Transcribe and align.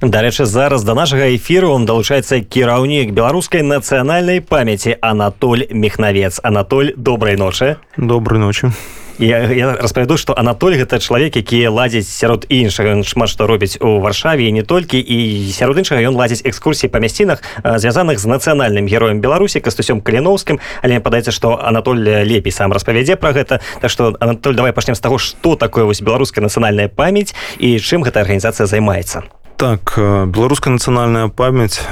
Дарэчы 0.00 0.46
зараз 0.46 0.84
да 0.84 0.94
нашага 0.94 1.26
эфіру 1.34 1.72
он 1.74 1.82
далучаецца 1.82 2.38
кіраўнік 2.46 3.10
беларускай 3.10 3.66
нацыянальнай 3.66 4.38
памяці 4.38 4.94
Анатоль 5.02 5.66
мехнавец 5.70 6.38
Анатоль 6.42 6.94
добрай 6.94 7.34
ночы. 7.34 7.78
Доброй 7.96 8.38
ночи 8.38 8.70
я, 9.18 9.50
я 9.52 9.74
распавяду 9.74 10.16
што 10.16 10.38
Анатоль 10.38 10.76
гэта 10.78 11.00
чалавек 11.02 11.36
які 11.36 11.66
ладзіць 11.68 12.06
сярод 12.06 12.46
іншага. 12.48 12.94
Ён 12.94 13.02
шмат 13.02 13.28
што 13.28 13.46
робіць 13.46 13.74
у 13.82 13.98
варшаве 13.98 14.50
не 14.54 14.62
толькі 14.62 15.02
і 15.02 15.50
сярод 15.50 15.78
іншага 15.82 15.98
ён 16.06 16.14
ладзіць 16.14 16.46
экскурсій 16.46 16.88
па 16.88 17.02
мясцінах 17.02 17.42
звязаных 17.64 18.18
з 18.18 18.30
нацыянальным 18.30 18.86
героем 18.86 19.20
беларусі 19.20 19.58
кастусём 19.60 20.00
каліноўскім 20.00 20.62
але 20.82 20.92
мне 20.94 21.02
падаецца 21.02 21.34
што 21.34 21.58
Анатоль 21.58 22.06
лепей 22.06 22.52
сам 22.52 22.72
распавядзе 22.72 23.16
пра 23.16 23.34
гэта. 23.34 23.60
Так 23.80 23.90
што 23.90 24.14
Анатоль 24.20 24.54
давай 24.54 24.72
пачнем 24.72 24.94
з 24.94 25.00
таго 25.00 25.18
што 25.18 25.56
такое 25.56 25.84
вось 25.84 26.00
беларуская 26.00 26.42
нацыянальная 26.42 26.88
памяць 26.88 27.34
і 27.58 27.78
чым 27.82 28.06
гэта 28.06 28.22
арганізацыя 28.22 28.70
займаецца 28.70 29.26
так 29.58 29.98
беларуская 30.30 30.72
нацыянальная 30.72 31.28
памяць 31.28 31.82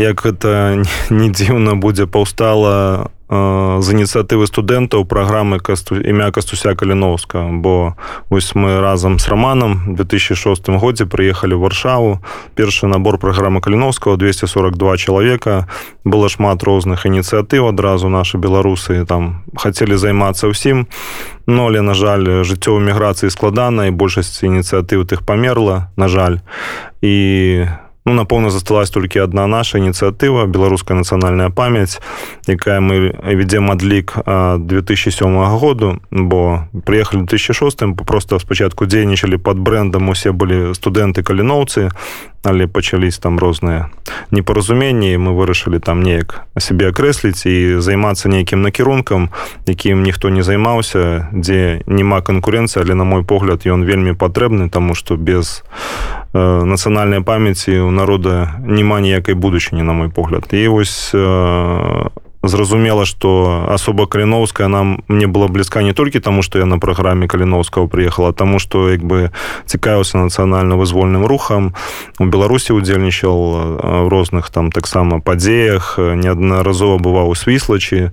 як 0.00 0.24
гэта 0.24 0.80
не 1.20 1.28
дзіўна 1.28 1.76
будзе 1.76 2.08
паўстала 2.08 3.10
з 3.30 3.86
ініцыятывы 3.94 4.50
студэнтаў 4.50 5.06
праграмы 5.06 5.62
касту 5.62 5.94
імя 6.02 6.34
кастуся 6.34 6.74
каліновска 6.74 7.46
бо 7.62 7.94
вось 8.28 8.54
мы 8.58 8.80
разам 8.82 9.18
з 9.22 9.28
романам 9.30 9.94
2006 9.94 10.66
годзе 10.82 11.06
прыехалі 11.06 11.54
ў 11.54 11.62
варшаву. 11.62 12.18
Першы 12.58 12.90
набор 12.90 13.22
праграмы 13.22 13.62
каліновского 13.62 14.18
242 14.18 14.96
чалавека 14.96 15.70
было 16.02 16.28
шмат 16.28 16.62
розных 16.66 17.06
ініцыятыў 17.06 17.70
адразу 17.70 18.10
наши 18.10 18.34
беларусы 18.34 19.06
там 19.06 19.46
хацелі 19.54 19.94
займацца 19.94 20.50
ўсім 20.50 20.90
но 21.46 21.66
але 21.66 21.82
на 21.86 21.94
жаль 21.94 22.42
жыццёвай 22.42 22.82
міграцыі 22.82 23.30
складана 23.30 23.86
і 23.86 23.94
большасць 23.94 24.42
ініцыятыў 24.42 25.06
тых 25.06 25.22
памерла 25.22 25.90
на 25.94 26.08
жаль. 26.08 26.42
І 27.02 27.66
ну 28.10 28.16
напэўна 28.16 28.50
засталась 28.50 28.90
толькі 28.90 29.22
одна 29.22 29.46
наша 29.46 29.78
ініцыятыва 29.78 30.46
беларуская 30.50 30.98
нацыянальная 30.98 31.50
памяць 31.50 32.02
якая 32.50 32.80
мы 32.82 33.14
вядзем 33.22 33.70
адлік 33.70 34.18
2007 34.26 35.58
году 35.58 36.00
бо 36.10 36.66
приехали 36.84 37.22
2006 37.22 37.94
просто 38.06 38.38
спачатку 38.38 38.86
дзейнічалі 38.86 39.38
под 39.38 39.58
брендам 39.58 40.08
усе 40.08 40.32
былі 40.32 40.74
студэнты 40.74 41.22
каліноўцы 41.22 41.90
але 42.42 42.66
пачались 42.66 43.18
там 43.18 43.38
розныя 43.38 43.90
непаразуменні 44.30 45.14
мы 45.16 45.30
вырашылі 45.38 45.78
там 45.78 46.02
неяк 46.02 46.42
сябе 46.58 46.90
акрэсліць 46.90 47.46
і 47.46 47.78
займацца 47.78 48.28
нейкім 48.28 48.62
накірункам 48.62 49.30
якім 49.70 50.02
ніхто 50.02 50.34
не 50.34 50.42
займаўся 50.42 51.30
дзе 51.30 51.86
няма 51.86 52.26
канкурэнцыі 52.26 52.82
але 52.82 52.94
на 52.98 53.04
мой 53.04 53.22
погляд 53.22 53.62
ён 53.66 53.86
вельмі 53.86 54.18
патрэбны 54.18 54.68
тому 54.68 54.94
что 54.98 55.14
без 55.16 55.62
э, 55.62 56.19
нацыянальнай 56.34 57.20
памяці 57.20 57.78
у 57.86 57.90
народа 57.90 58.60
няма 58.62 59.00
ніякай 59.00 59.34
будучыні 59.34 59.82
на 59.82 59.92
мой 59.92 60.08
погляд. 60.08 60.46
І 60.50 60.68
вось 60.68 61.14
зразумела 62.42 63.04
что 63.04 63.66
асоба 63.68 64.06
каліновская 64.06 64.68
нам 64.68 65.02
мне 65.08 65.26
была 65.26 65.48
блізка 65.48 65.82
не 65.82 65.92
толькі 65.92 66.20
таму 66.20 66.42
что 66.42 66.58
я 66.58 66.64
на 66.64 66.78
праграме 66.78 67.28
каліновского 67.28 67.88
приехала 67.88 68.32
тому 68.32 68.58
что 68.58 68.90
як 68.90 69.04
бы 69.04 69.30
цікавіўся 69.66 70.18
нацыянальна-вызвольным 70.18 71.26
рухам 71.26 71.74
у 72.18 72.24
беларусі 72.24 72.72
удзельнічал 72.72 73.76
в 73.76 74.08
розных 74.08 74.50
там 74.50 74.72
таксама 74.72 75.20
падзеях 75.20 75.98
неаднаразова 75.98 76.96
бываў 76.96 77.28
у 77.28 77.34
свіслачы 77.34 78.10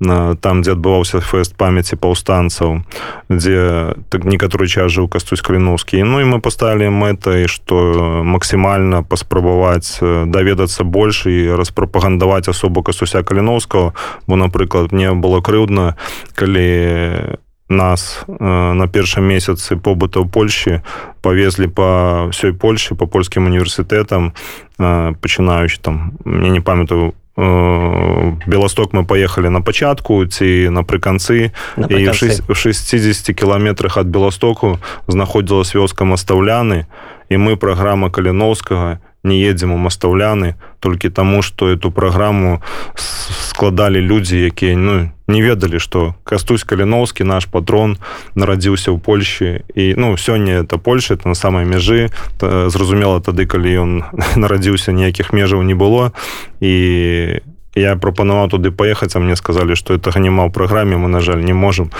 там 0.00 0.60
дзе 0.60 0.76
адбываўся 0.76 1.20
фэст 1.24 1.56
памяці 1.56 1.96
паўстанцаў 1.96 2.84
дзе 3.32 3.96
так 4.12 4.28
некаторы 4.28 4.68
час 4.68 4.92
жыў 4.92 5.08
кастусь 5.08 5.40
каліновскі 5.40 6.04
ну 6.04 6.20
і 6.20 6.28
мы 6.28 6.40
паставілі 6.44 6.92
мэтай 6.92 7.48
што 7.48 8.20
максімальна 8.20 9.00
паспрабаваць 9.02 9.96
даведацца 10.02 10.84
больш 10.84 11.24
і 11.24 11.56
распрапагандаваць 11.56 12.48
асобу 12.52 12.84
кастуся 12.84 13.24
каліновскага 13.24 13.96
бо 14.26 14.36
напрыклад 14.36 14.92
мне 14.92 15.16
было 15.16 15.40
крыўдна 15.40 15.96
калі 16.36 17.40
нас 17.68 18.24
на 18.28 18.86
першым 18.86 19.24
месяцы 19.24 19.74
побыта 19.76 20.20
ў 20.20 20.28
польльші 20.30 20.84
павезлі 21.24 21.66
па 21.66 22.30
ўсёй 22.30 22.52
польльшы 22.52 22.94
па 22.94 23.08
польскім 23.10 23.48
універсітэтам 23.50 24.36
пачынаючы 24.78 25.80
там 25.80 26.20
мне 26.24 26.50
не 26.50 26.60
памятаю 26.60 27.16
белосток 27.36 28.92
мы 28.92 29.04
поехали 29.04 29.48
на 29.48 29.60
пачатку 29.60 30.24
ці 30.24 30.68
напрыканцы 30.72 31.52
і 31.76 32.08
в 32.48 32.54
60 32.54 33.36
кіламетрах 33.36 33.96
ад 33.96 34.06
белостоку 34.06 34.78
знаходзілась 35.06 35.74
вёска 35.74 36.04
мастаўляны 36.04 36.86
і 37.28 37.36
мы 37.36 37.56
праграма 37.56 38.10
каліновскага 38.10 39.00
не 39.22 39.42
едзем 39.42 39.72
у 39.72 39.76
мастаўляны 39.76 40.54
толькі 40.80 41.10
таму 41.10 41.42
что 41.42 41.68
эту 41.68 41.90
праграму 41.90 42.62
складалі 42.94 44.00
людзі 44.00 44.40
якія 44.40 44.76
ну 44.76 45.10
не 45.28 45.42
ведалі 45.42 45.78
что 45.78 46.14
кастусь 46.24 46.64
каліноўскі 46.64 47.24
наш 47.24 47.46
патрон 47.46 47.98
нарадзіўся 48.34 48.94
ў 48.94 48.98
польльші 48.98 49.66
і 49.74 49.94
ну 49.98 50.16
сёння 50.16 50.62
это 50.62 50.78
польша 50.78 51.14
это 51.14 51.28
на 51.28 51.34
самай 51.34 51.64
мяжы 51.64 52.10
зразумела 52.40 53.20
тады 53.20 53.46
калі 53.46 53.70
ён 53.74 53.90
нарадзіўся 54.42 54.92
ніякіх 54.92 55.32
межаў 55.32 55.62
не 55.62 55.74
было. 55.74 56.12
І 56.60 57.42
я 57.76 57.96
прапанаваў 57.96 58.48
туды 58.48 58.70
паехаць 58.72 59.14
а 59.16 59.20
мне 59.20 59.36
сказалі 59.36 59.76
что 59.76 59.94
этого 59.94 60.18
няма 60.18 60.48
ў 60.48 60.50
праграме 60.50 60.96
мы 60.96 61.08
на 61.08 61.20
жаль 61.20 61.44
не 61.44 61.52
можем 61.52 61.90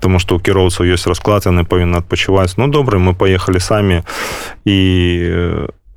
тому 0.00 0.18
что 0.18 0.36
у 0.36 0.40
кіроўцаў 0.40 0.88
ёсць 0.88 1.06
расклад 1.06 1.44
яны 1.44 1.68
павінны 1.68 2.00
адпачываць 2.00 2.56
ну 2.56 2.68
добры 2.72 2.98
мы 2.98 3.14
поехали 3.14 3.60
самі 3.60 4.02
і 4.64 4.76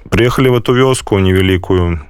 приехали 0.10 0.50
в 0.50 0.60
эту 0.60 0.76
вёску 0.76 1.20
невялікую 1.20 2.04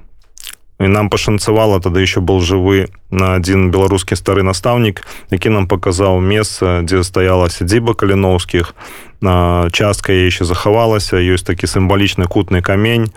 і 0.80 0.88
нам 0.88 1.10
пашанцавала 1.10 1.80
тады 1.80 2.00
еще 2.00 2.22
был 2.22 2.40
жывы 2.40 2.88
на 3.12 3.36
один 3.36 3.72
беларускі 3.72 4.16
стары 4.16 4.44
настаўнік 4.44 5.04
які 5.30 5.50
нам 5.50 5.68
показаў 5.68 6.20
месца 6.24 6.82
дзе 6.84 7.04
стаяла 7.04 7.50
сядзіба 7.50 7.94
каліноўскіх 7.94 8.74
на 9.22 9.68
частка 9.76 10.16
яшчэ 10.16 10.48
захавалася 10.48 11.20
ёсць 11.20 11.44
такі 11.44 11.68
сімвалічны 11.68 12.32
кутны 12.32 12.62
камень 12.64 13.12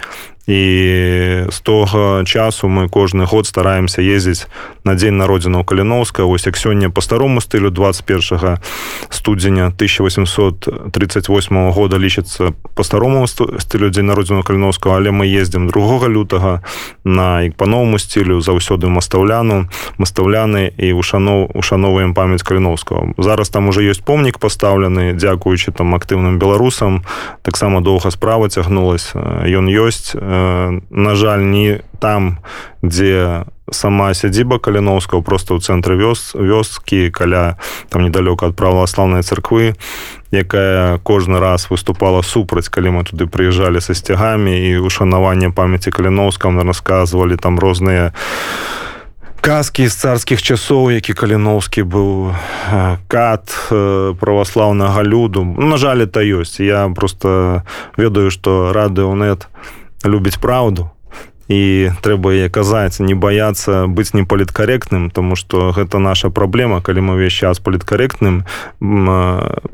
і 0.46 1.44
з 1.48 1.60
того 1.62 2.24
часу 2.24 2.68
мы 2.68 2.88
кожны 2.88 3.26
год 3.26 3.46
стараемся 3.46 4.02
ездзіць 4.02 4.46
на 4.84 4.94
дзень 4.94 5.16
народзіна 5.16 5.64
каліноўска 5.64 6.24
ось 6.24 6.46
як 6.46 6.56
сёння 6.56 6.90
по 6.90 7.00
старому 7.00 7.40
стылю 7.40 7.70
21 7.70 8.58
студзеня 9.10 9.66
1838 9.66 11.70
года 11.70 11.96
лічыцца 11.96 12.52
по 12.74 12.82
старому 12.82 13.26
стылю 13.26 13.90
дзень 13.90 14.06
народзіна 14.06 14.42
каліноўскага 14.42 14.96
але 14.96 15.10
мы 15.10 15.26
ездзім 15.26 15.66
другога 15.66 16.08
лютага 16.08 16.60
на 17.04 17.42
як 17.42 17.54
по-новому 17.54 17.98
стилю 17.98 18.40
заўсёды 18.40 18.88
мастаўляну 18.88 19.68
мастаўляны 19.98 20.72
і 20.78 20.92
ушанов 20.92 21.50
ушановаем 21.54 22.14
памяць 22.14 22.42
каліновского 22.42 23.14
зараз 23.18 23.48
там 23.48 23.68
уже 23.68 23.82
ёсць 23.82 24.02
помнік 24.02 24.38
пастаўлены 24.38 25.14
дзякуючы 25.14 25.72
там 25.72 25.94
актыўным 25.94 26.38
беларусам. 26.38 27.04
Таксама 27.42 27.80
доўга 27.80 28.10
справа 28.10 28.48
цягнулась 28.48 29.12
ён 29.14 29.68
ёсць 29.68 30.14
на 30.90 31.14
жаль 31.14 31.44
не 31.44 31.80
там 32.00 32.38
дзе 32.82 33.44
сама 33.70 34.14
сядзіба 34.14 34.58
каліновского 34.58 35.22
просто 35.22 35.54
ў 35.54 35.60
цэнтры 35.60 35.96
вёс 35.96 36.34
вёскі 36.34 37.10
каля 37.10 37.56
там 37.88 38.04
недалёка 38.04 38.48
ад 38.50 38.56
праваслаўнай 38.56 39.22
царквы 39.22 39.74
якая 40.32 40.98
кожны 40.98 41.40
раз 41.40 41.70
выступала 41.70 42.22
супраць 42.22 42.68
калі 42.68 42.98
мы 42.98 43.04
туды 43.04 43.26
прыязджалі 43.26 43.80
са 43.80 43.94
сцягамі 43.94 44.52
і 44.52 44.82
ушанаванне 44.82 45.50
памяці 45.50 45.90
каліновскам 45.90 46.60
расказвалі 46.60 47.36
там 47.36 47.58
розныя 47.58 48.12
казкі 49.42 49.88
з 49.90 49.94
царскіх 49.98 50.38
часоў 50.38 50.94
які 50.94 51.18
каліноўскі 51.18 51.82
быў 51.82 52.30
кат 53.10 53.50
праваслаўнага 54.22 55.02
люду. 55.02 55.42
Ну, 55.42 55.66
на 55.66 55.76
жаль 55.76 56.06
это 56.06 56.22
ёсць. 56.22 56.62
Я 56.62 56.86
просто 56.94 57.66
ведаю 57.98 58.30
што 58.30 58.70
радыонет 58.72 59.50
любіць 60.04 60.38
праўду 60.38 60.90
і 61.52 61.90
трэба 62.00 62.32
яе 62.32 62.48
казаць 62.48 63.02
не 63.02 63.14
баяцца 63.14 63.86
быць 63.86 64.14
не 64.14 64.24
паліткарэктным 64.24 65.10
тому 65.10 65.36
что 65.36 65.72
гэта 65.76 65.98
наша 65.98 66.30
праблема 66.30 66.80
калі 66.80 67.00
мы 67.00 67.12
ўвесь 67.18 67.34
час 67.34 67.58
паліткарэктным 67.60 68.46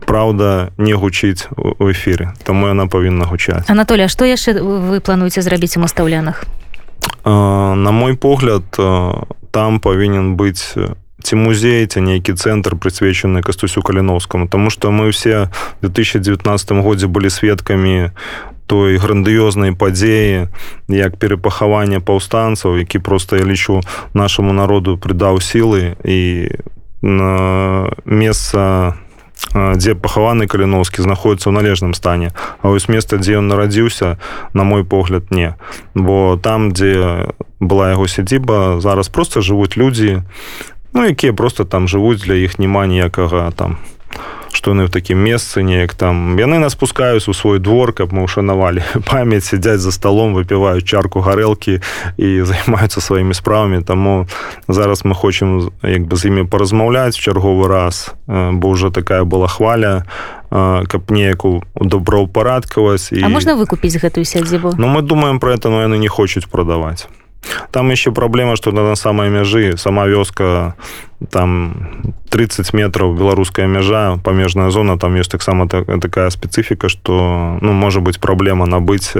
праўда 0.06 0.72
не 0.78 0.94
гучыць 0.94 1.46
у 1.56 1.86
эфіры. 1.92 2.34
Таму 2.42 2.68
яна 2.68 2.88
павінна 2.88 3.28
гучаць. 3.28 3.68
Анатоля 3.68 4.08
што 4.08 4.24
яшчэ 4.24 4.58
вы 4.62 5.00
плануеце 5.00 5.42
зрабіць 5.42 5.76
у 5.76 5.84
мастаўлянах? 5.84 6.44
На 7.24 7.90
мой 7.92 8.16
погляд 8.16 8.64
там 9.52 9.80
павінен 9.80 10.34
быць 10.34 10.74
ці 11.22 11.36
музей 11.36 11.86
ці 11.86 12.00
нейкі 12.00 12.34
цэнтр 12.34 12.76
прысвечаны 12.76 13.42
кастусю 13.42 13.82
каліновскаму 13.82 14.48
тому 14.48 14.70
что 14.70 14.90
мы 14.90 15.10
все 15.10 15.50
2019 15.82 16.70
годзе 16.72 17.06
былі 17.06 17.30
сведкамі 17.30 18.10
той 18.66 18.98
грандыёзнай 19.00 19.72
падзеі 19.72 20.48
як 20.88 21.16
перапахаванне 21.16 22.00
паўстанцаў 22.00 22.78
які 22.78 22.98
просто 22.98 23.36
я 23.36 23.44
лічу 23.44 23.80
нашаму 24.14 24.52
народу 24.52 24.96
прыдаў 24.96 25.40
сілы 25.40 25.96
і 26.04 26.50
на 27.02 27.88
месца 28.04 28.94
дзе 29.54 29.94
пахаваны 29.94 30.46
каліноўскі 30.50 31.02
знаходіцца 31.02 31.48
ў 31.48 31.54
належным 31.54 31.94
стане. 31.94 32.34
А 32.60 32.68
вось 32.68 32.90
места 32.90 33.16
дзе 33.16 33.38
ён 33.38 33.48
нарадзіўся 33.48 34.18
на 34.52 34.62
мой 34.66 34.84
погляд 34.84 35.30
не. 35.30 35.54
Бо 35.94 36.36
там 36.36 36.72
дзе 36.74 37.32
была 37.60 37.94
яго 37.94 38.06
сядзіба 38.10 38.80
зараз 38.82 39.08
просто 39.08 39.40
жывуць 39.40 39.78
людзі 39.78 40.22
ну 40.92 41.04
якія 41.04 41.32
просто 41.32 41.64
там 41.64 41.88
жывуць 41.88 42.24
для 42.24 42.34
іх 42.34 42.58
няма 42.58 42.86
ніякага 42.86 43.50
там 43.56 43.78
што 44.52 44.72
яны 44.72 44.88
ў 44.88 44.92
такім 44.92 45.20
месцы 45.20 45.62
неяк 45.62 45.94
там. 45.94 46.36
Яны 46.40 46.58
нас 46.58 46.74
пускаюць 46.74 47.28
у 47.28 47.34
свой 47.36 47.58
двор 47.58 47.92
каб 47.92 48.12
мы 48.12 48.24
ушанавалі 48.24 48.82
памяць 49.10 49.44
сядзяць 49.44 49.80
за 49.84 49.92
столом 49.92 50.34
выпіваюць 50.34 50.84
чарку 50.84 51.20
гарэлкі 51.20 51.80
і 52.16 52.28
займаюцца 52.48 53.00
сваімі 53.00 53.34
справамі. 53.34 53.84
Таму 53.84 54.26
зараз 54.68 55.04
мы 55.04 55.14
хочам 55.14 55.70
як 55.82 56.08
бы 56.08 56.16
з 56.16 56.32
імі 56.32 56.48
паразмаўляць 56.48 57.16
чарговы 57.16 57.68
раз 57.68 58.14
бо 58.26 58.72
ўжо 58.72 58.90
такая 58.90 59.24
была 59.24 59.48
хваля 59.48 60.04
каб 60.50 61.12
неяку 61.12 61.62
добраўпарадкаваць 61.76 63.12
і 63.12 63.20
можна 63.28 63.54
выкупіць 63.54 64.00
гэтую 64.00 64.24
сядзібу? 64.24 64.74
Ну 64.80 64.88
мы 64.88 65.02
думаем 65.02 65.38
про 65.38 65.52
это 65.52 65.68
но 65.68 65.84
яны 65.84 66.00
не 66.00 66.08
хочуць 66.08 66.48
прадаваць 66.48 67.06
там 67.70 67.90
еще 67.90 68.12
праблема 68.12 68.56
что 68.56 68.72
на 68.72 68.94
самой 68.94 69.30
мяжы 69.30 69.76
сама 69.76 70.06
вёска 70.06 70.74
там 71.30 71.74
30 72.30 72.72
метров 72.74 73.16
беларуская 73.16 73.66
мяжа 73.66 74.18
памежная 74.22 74.70
зона 74.70 74.98
там 74.98 75.14
есть 75.16 75.30
таксама 75.30 75.68
такая 75.68 76.30
специфика 76.30 76.88
что 76.88 77.58
ну 77.60 77.72
может 77.72 78.02
быть 78.02 78.20
праблема 78.20 78.66
набыць 78.66 79.14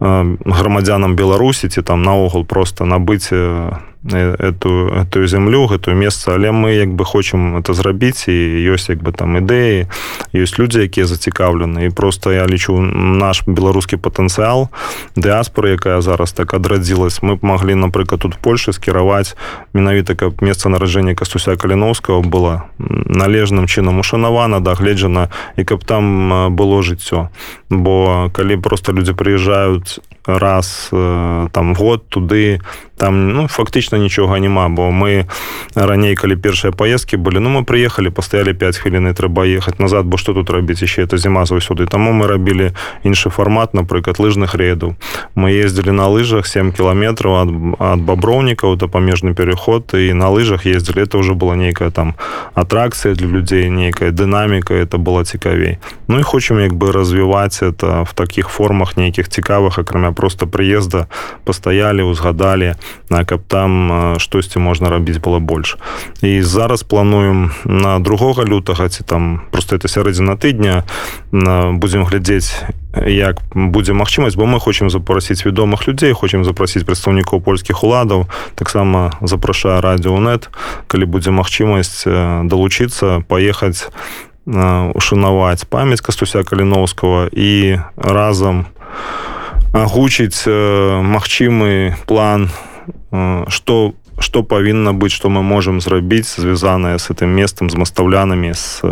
грамадзянам 0.00 1.16
беларусі 1.16 1.68
ці 1.68 1.82
там 1.82 2.02
наогул 2.02 2.44
просто 2.44 2.84
набыць 2.84 3.30
эту 4.12 4.92
эту 4.92 5.26
зямлю 5.26 5.66
гэтую 5.66 5.96
месца 5.96 6.34
але 6.34 6.52
мы 6.52 6.74
як 6.76 6.92
бы 6.92 7.04
хочам 7.04 7.56
это 7.56 7.72
зрабіць 7.72 8.28
і 8.28 8.36
ёсць 8.68 8.88
як 8.88 9.02
бы 9.02 9.12
там 9.12 9.36
ідэі 9.40 9.88
ёсць 10.34 10.58
людзі 10.58 10.84
якія 10.84 11.06
зацікаўлены. 11.06 11.86
І 11.86 11.90
просто 11.90 12.32
я 12.32 12.46
лічу 12.46 12.76
наш 12.80 13.42
беларускі 13.46 13.96
патэнцыял 13.96 14.68
дыаспоры 15.16 15.76
якая 15.78 16.00
зараз 16.00 16.32
так 16.32 16.54
адрадзілась. 16.54 17.22
Мы 17.22 17.36
б 17.36 17.40
маглі 17.42 17.74
напрыклад 17.74 18.20
тут 18.20 18.36
Польшы 18.36 18.72
скіраваць 18.72 19.36
менавіта 19.72 20.14
каб 20.14 20.42
месца 20.42 20.68
нараджэння 20.68 21.14
кастуся 21.14 21.56
каліновского 21.56 22.20
было 22.20 22.68
належным 22.78 23.66
чынам 23.66 23.98
ушанавана 23.98 24.60
дагледжана 24.60 25.30
і 25.56 25.64
каб 25.64 25.84
там 25.84 26.56
было 26.56 26.82
жыццё. 26.82 27.28
Бо 27.70 28.28
калі 28.32 28.56
просто 28.56 28.92
людзі 28.92 29.12
прыязджаюць 29.12 30.00
раз 30.26 30.88
там 31.52 31.74
год 31.74 32.08
туды 32.08 32.60
там 32.96 33.28
ну 33.32 33.48
фактычна 33.48 33.98
нічога 33.98 34.38
няма 34.38 34.68
бо 34.68 34.90
мы 34.90 35.26
раней 35.74 36.14
калі 36.14 36.36
першыя 36.36 36.70
паездкі 36.72 37.16
былі 37.16 37.42
ну 37.42 37.50
мы 37.50 37.64
прыехалі 37.64 38.10
пастаялі 38.10 38.54
5 38.54 38.78
хвіліны 38.78 39.14
трэба 39.14 39.46
ехаць 39.50 39.78
назад 39.78 40.06
бо 40.06 40.16
што 40.16 40.34
тут 40.34 40.50
рабіць 40.50 40.82
яшчэ 40.82 41.02
это 41.04 41.18
зіма 41.18 41.44
заўсёды. 41.44 41.86
Таму 41.86 42.12
мы 42.12 42.26
рабілі 42.26 42.70
іншы 43.02 43.30
фармат 43.30 43.74
напрыклад 43.74 44.18
лыжных 44.18 44.54
рэйдаў 44.54 44.94
мы 45.34 45.50
ездзілі 45.50 45.90
на 45.90 46.06
лыжах 46.08 46.46
7 46.46 46.72
кіламетраў 46.72 47.32
ад, 47.34 47.50
ад 47.78 48.00
баброўнікаў 48.00 48.76
да 48.76 48.86
памежны 48.86 49.34
переход 49.34 49.90
і 49.94 50.12
на 50.14 50.30
лыжах 50.30 50.66
ездзілі. 50.66 51.02
Это 51.02 51.18
уже 51.18 51.34
была 51.34 51.56
нейкая 51.56 51.90
там 51.90 52.14
атракцыя 52.54 53.14
для 53.14 53.26
людзей 53.26 53.70
нейкая 53.70 54.10
дынаміка 54.10 54.74
это 54.74 54.98
была 54.98 55.24
цікавей. 55.24 55.78
Ну 56.08 56.20
і 56.20 56.22
хочам 56.22 56.60
як 56.60 56.72
бы 56.72 56.92
развіваць 56.92 57.62
это 57.62 58.04
в 58.04 58.12
таких 58.14 58.48
формах 58.48 58.96
нейкіх 58.96 59.28
цікавых 59.28 59.78
акрамя 59.78 60.12
просто 60.12 60.46
прыезда. 60.46 61.06
Пастаялі 61.44 62.02
узгадалі 62.02 62.74
каб 63.08 63.40
там 63.48 64.18
штосьці 64.18 64.58
можна 64.58 64.90
рабіць 64.90 65.18
было 65.18 65.38
больш. 65.38 65.76
І 66.22 66.42
зараз 66.42 66.82
плануем 66.82 67.52
на 67.64 67.98
другога 67.98 68.44
лютага 68.44 68.88
ці 68.88 69.04
там 69.04 69.42
просто 69.50 69.76
это 69.76 69.88
сярэдзіна 69.88 70.36
тыдня 70.36 70.84
будзем 71.78 72.04
глядзець 72.04 72.64
як 73.06 73.42
будзе 73.54 73.92
магчымасць 73.92 74.36
бо 74.36 74.46
мы 74.46 74.60
хочам 74.60 74.90
запрасіць 74.90 75.44
вядомых 75.44 75.86
людзей 75.86 76.12
хочам 76.12 76.44
запрасіць 76.44 76.84
прадстаўнікоў 76.84 77.40
польскіх 77.40 77.82
уладаў 77.82 78.26
таксама 78.54 79.12
запрашае 79.20 79.80
радіонет 79.80 80.50
калі 80.86 81.04
будзе 81.04 81.30
магчымасць 81.30 82.06
далучыцца 82.46 83.24
паехаць 83.28 83.90
ушанаваць 84.46 85.66
памяць 85.66 86.04
кастуся 86.04 86.44
каліноўскага 86.44 87.28
і 87.32 87.80
разам 87.96 88.66
агучыць 89.72 90.46
магчымы 90.46 91.98
план 92.06 92.46
што 92.52 92.73
что 93.48 93.94
павінна 94.42 94.92
быць 94.92 95.12
что 95.12 95.28
мы 95.28 95.42
можем 95.42 95.80
зрабіць 95.80 96.36
звязаная 96.36 96.98
с 96.98 97.10
этим 97.10 97.28
местом 97.28 97.70
з 97.70 97.74
мастаўлянамі 97.74 98.54
с 98.54 98.82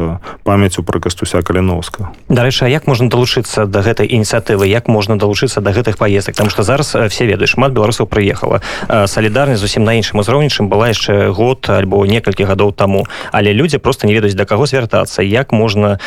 памяцю 0.45 0.83
про 0.83 1.01
кастуся 1.01 1.43
каліновска 1.43 2.11
дарэчы 2.29 2.69
як 2.69 2.87
можна 2.87 3.09
далучыцца 3.09 3.67
до 3.67 3.83
гэтай 3.83 4.07
ініцыятывы 4.07 4.67
як 4.67 4.89
можна 4.89 5.19
далучыцца 5.19 5.61
до 5.61 5.71
гэтых 5.73 5.99
поездак 5.99 6.37
там 6.37 6.51
что 6.51 6.63
зараз 6.63 6.97
все 7.09 7.27
ведаюць 7.27 7.51
шмат 7.51 7.73
беларусаў 7.73 8.07
прыехала 8.07 8.61
салідарнасць 9.07 9.61
зусім 9.61 9.85
на 9.85 9.95
іншым 9.95 10.19
узроўнічым 10.21 10.69
была 10.69 10.89
яшчэ 10.89 11.31
год 11.31 11.67
альбо 11.69 12.05
некалькі 12.07 12.45
гадоў 12.45 12.73
таму. 12.73 13.07
Але 13.33 13.53
людзі 13.53 13.79
просто 13.79 14.07
не 14.07 14.15
ведаюць 14.15 14.35
да 14.35 14.45
каго 14.45 14.67
звяртацца 14.67 15.23
як 15.23 15.53
можна 15.53 15.99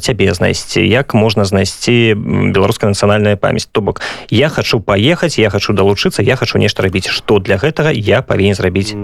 цябе 0.00 0.34
знайсці 0.34 0.80
як 0.80 1.14
можна 1.14 1.44
знайсці 1.44 2.14
беларуская 2.52 2.90
нацыянальная 2.90 3.36
памяць. 3.36 3.68
То 3.70 3.80
бок 3.80 4.00
я 4.30 4.48
хочу 4.48 4.80
паехаць 4.80 5.38
я 5.38 5.50
хочу 5.50 5.72
далучыцца 5.72 6.22
я 6.22 6.36
хочу 6.36 6.58
нешта 6.58 6.82
рабіць. 6.82 7.08
Что 7.08 7.38
для 7.38 7.56
гэтага 7.56 7.90
я 7.92 8.22
павінен 8.22 8.51
павінен 8.52 8.54
зрабіць 8.54 8.94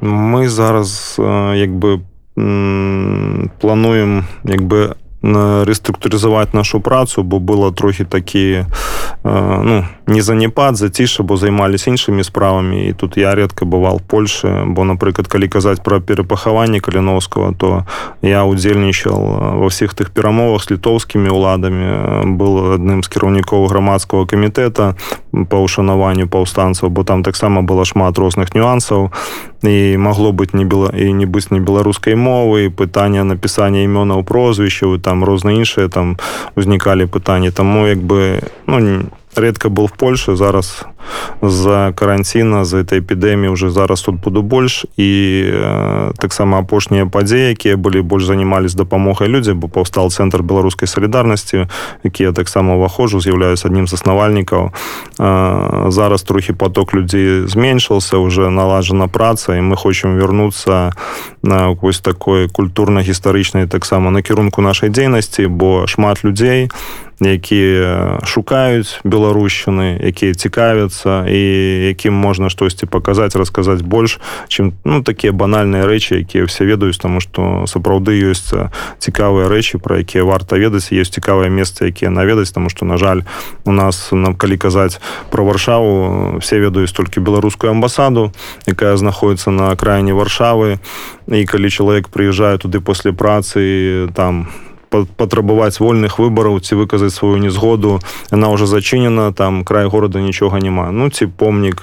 мы 0.00 0.48
зараз 0.48 1.16
як 1.54 1.70
бы 1.70 2.00
плануем 3.60 4.24
як 4.44 4.62
бы 4.62 4.94
рэструктурызаваць 5.66 6.54
нашу 6.54 6.80
працу 6.80 7.22
бо 7.22 7.38
было 7.38 7.72
трохі 7.72 8.04
такі 8.04 8.64
ну 9.24 9.84
не 10.06 10.22
занепад 10.22 10.76
заціша 10.76 11.22
бо 11.22 11.36
займаліся 11.36 11.90
іншымі 11.90 12.24
справамі 12.24 12.88
і 12.88 12.92
тут 12.92 13.16
я 13.16 13.34
редко 13.34 13.64
бывал 13.64 14.00
Польшы 14.00 14.64
бо 14.66 14.84
напрыклад 14.84 15.28
калі 15.28 15.48
казаць 15.48 15.82
пра 15.82 16.00
перапахаванне 16.00 16.80
каліновского 16.80 17.54
то 17.58 17.84
я 18.22 18.44
удзельнічал 18.44 19.58
ва 19.58 19.66
ўсіх 19.66 19.94
тых 19.94 20.10
перамовах 20.10 20.62
з 20.62 20.76
літоўскімі 20.76 21.30
ўладамі 21.30 22.36
был 22.38 22.78
адным 22.78 23.02
з 23.02 23.08
кіраўнікоў 23.08 23.66
грамадскага 23.66 24.26
камітэта 24.26 24.94
па 25.50 25.56
ўшанаванню 25.58 26.30
паўстанцаў 26.30 26.90
бо 26.90 27.02
там 27.02 27.22
таксама 27.22 27.62
было 27.62 27.84
шмат 27.84 28.18
розных 28.18 28.54
нюансаў 28.54 29.10
і 29.62 29.96
магло 29.96 30.32
быць 30.32 30.52
не 30.52 30.64
было 30.64 30.90
і 30.92 31.12
не 31.12 31.26
быць 31.26 31.50
не 31.50 31.60
беларускай 31.60 32.14
мовы 32.14 32.70
пытання 32.70 33.24
напісання 33.24 33.84
імёнаў 33.84 34.24
прозвішчаў 34.24 34.98
там 34.98 35.24
розна 35.24 35.52
іншыя 35.56 35.88
там 35.88 36.16
узнікалі 36.56 37.06
пытанні 37.06 37.50
таму 37.50 37.86
як 37.86 37.98
бы 37.98 38.42
ну 38.66 38.78
не 38.78 38.94
редко 39.38 39.68
был 39.68 39.86
в 39.86 39.92
Польше 39.92 40.36
зараз 40.36 40.84
за 41.42 41.92
каранціна 41.96 42.64
за 42.64 42.78
этой 42.78 43.00
эпідэміі 43.00 43.48
уже 43.48 43.70
зараз 43.70 44.02
тут 44.02 44.20
буду 44.20 44.42
больш 44.42 44.86
і 44.96 45.42
э, 45.46 46.12
таксама 46.18 46.58
апошнія 46.58 47.06
падзеі 47.06 47.50
якія 47.50 47.76
былі 47.76 48.00
больш 48.00 48.24
занимались 48.24 48.74
дапамогай 48.74 49.28
людзі 49.28 49.52
бо 49.52 49.68
паўстал 49.68 50.10
цэнтр 50.10 50.42
беларускай 50.42 50.88
салідарнасці 50.88 51.66
які 52.02 52.22
я 52.24 52.32
таксама 52.32 52.74
уваходжу 52.74 53.20
з'яўляюсь 53.20 53.64
аднім 53.64 53.86
з 53.86 53.90
заснавальнікаў 53.90 54.70
э, 55.18 55.90
зараз 55.90 56.22
трохі 56.22 56.52
поток 56.52 56.94
людзей 56.94 57.46
зменшился 57.46 58.16
уже 58.18 58.50
налажана 58.50 59.08
праца 59.08 59.56
і 59.56 59.60
мы 59.60 59.76
хочам 59.76 60.18
вярнуцца 60.18 60.92
на 61.42 61.68
вось 61.68 62.00
такой 62.00 62.48
культурна-гістарычнай 62.48 63.66
таксама 63.66 64.10
накірунку 64.10 64.62
нашай 64.62 64.90
дзейнасці 64.90 65.46
бо 65.46 65.86
шмат 65.86 66.24
людзей 66.24 66.70
якія 67.20 68.20
шукаюць 68.24 69.00
беларушчыны 69.04 69.96
якія 70.00 70.34
цікавяцца 70.34 71.24
і 71.24 71.40
якім 71.88 72.12
можна 72.12 72.50
штосьці 72.52 72.86
паказаць 72.86 73.36
расказаць 73.36 73.80
больш 73.80 74.20
чым 74.48 74.76
ну 74.84 75.02
такія 75.02 75.32
банальныя 75.32 75.88
рэчы 75.88 76.20
якія 76.20 76.44
все 76.44 76.68
ведаюць 76.68 77.00
таму 77.00 77.20
што 77.24 77.64
сапраўды 77.64 78.18
ёсць 78.20 78.52
цікавыя 79.00 79.48
рэчы 79.48 79.80
пра 79.80 80.04
якія 80.04 80.28
варта 80.28 80.60
ведаць 80.60 80.92
ёсць 80.92 81.16
цікавыя 81.16 81.48
месцы 81.48 81.88
якія 81.88 82.12
наведаць 82.12 82.52
таму 82.52 82.68
што 82.68 82.84
на 82.84 83.00
жаль 83.00 83.24
у 83.64 83.72
нас 83.72 84.12
нам 84.12 84.36
калі 84.36 84.60
казаць 84.60 85.00
про 85.30 85.44
варшаву 85.44 86.36
все 86.44 86.60
ведаюць 86.60 86.92
толькі 86.92 87.24
беларускую 87.24 87.72
амбасаду 87.72 88.32
якая 88.66 88.96
знаходіцца 88.96 89.50
на 89.50 89.70
акраіне 89.70 90.12
варшавы. 90.12 90.78
І 91.26 91.44
калі 91.44 91.70
чалавек 91.70 92.08
прыязджае 92.08 92.58
туды 92.58 92.80
после 92.80 93.12
працы 93.12 94.08
там 94.14 94.46
на 94.46 94.65
патрабаваць 95.04 95.80
вольных 95.80 96.18
выбараў 96.18 96.60
ці 96.60 96.74
выказаць 96.74 97.14
сваю 97.14 97.36
незгоду. 97.36 98.00
Яна 98.32 98.48
уже 98.48 98.66
зачынена 98.66 99.32
там 99.32 99.64
край 99.64 99.86
горада 99.86 100.20
нічога 100.20 100.60
няма 100.60 100.90
ну 100.90 101.10
ці 101.10 101.26
помнік 101.26 101.82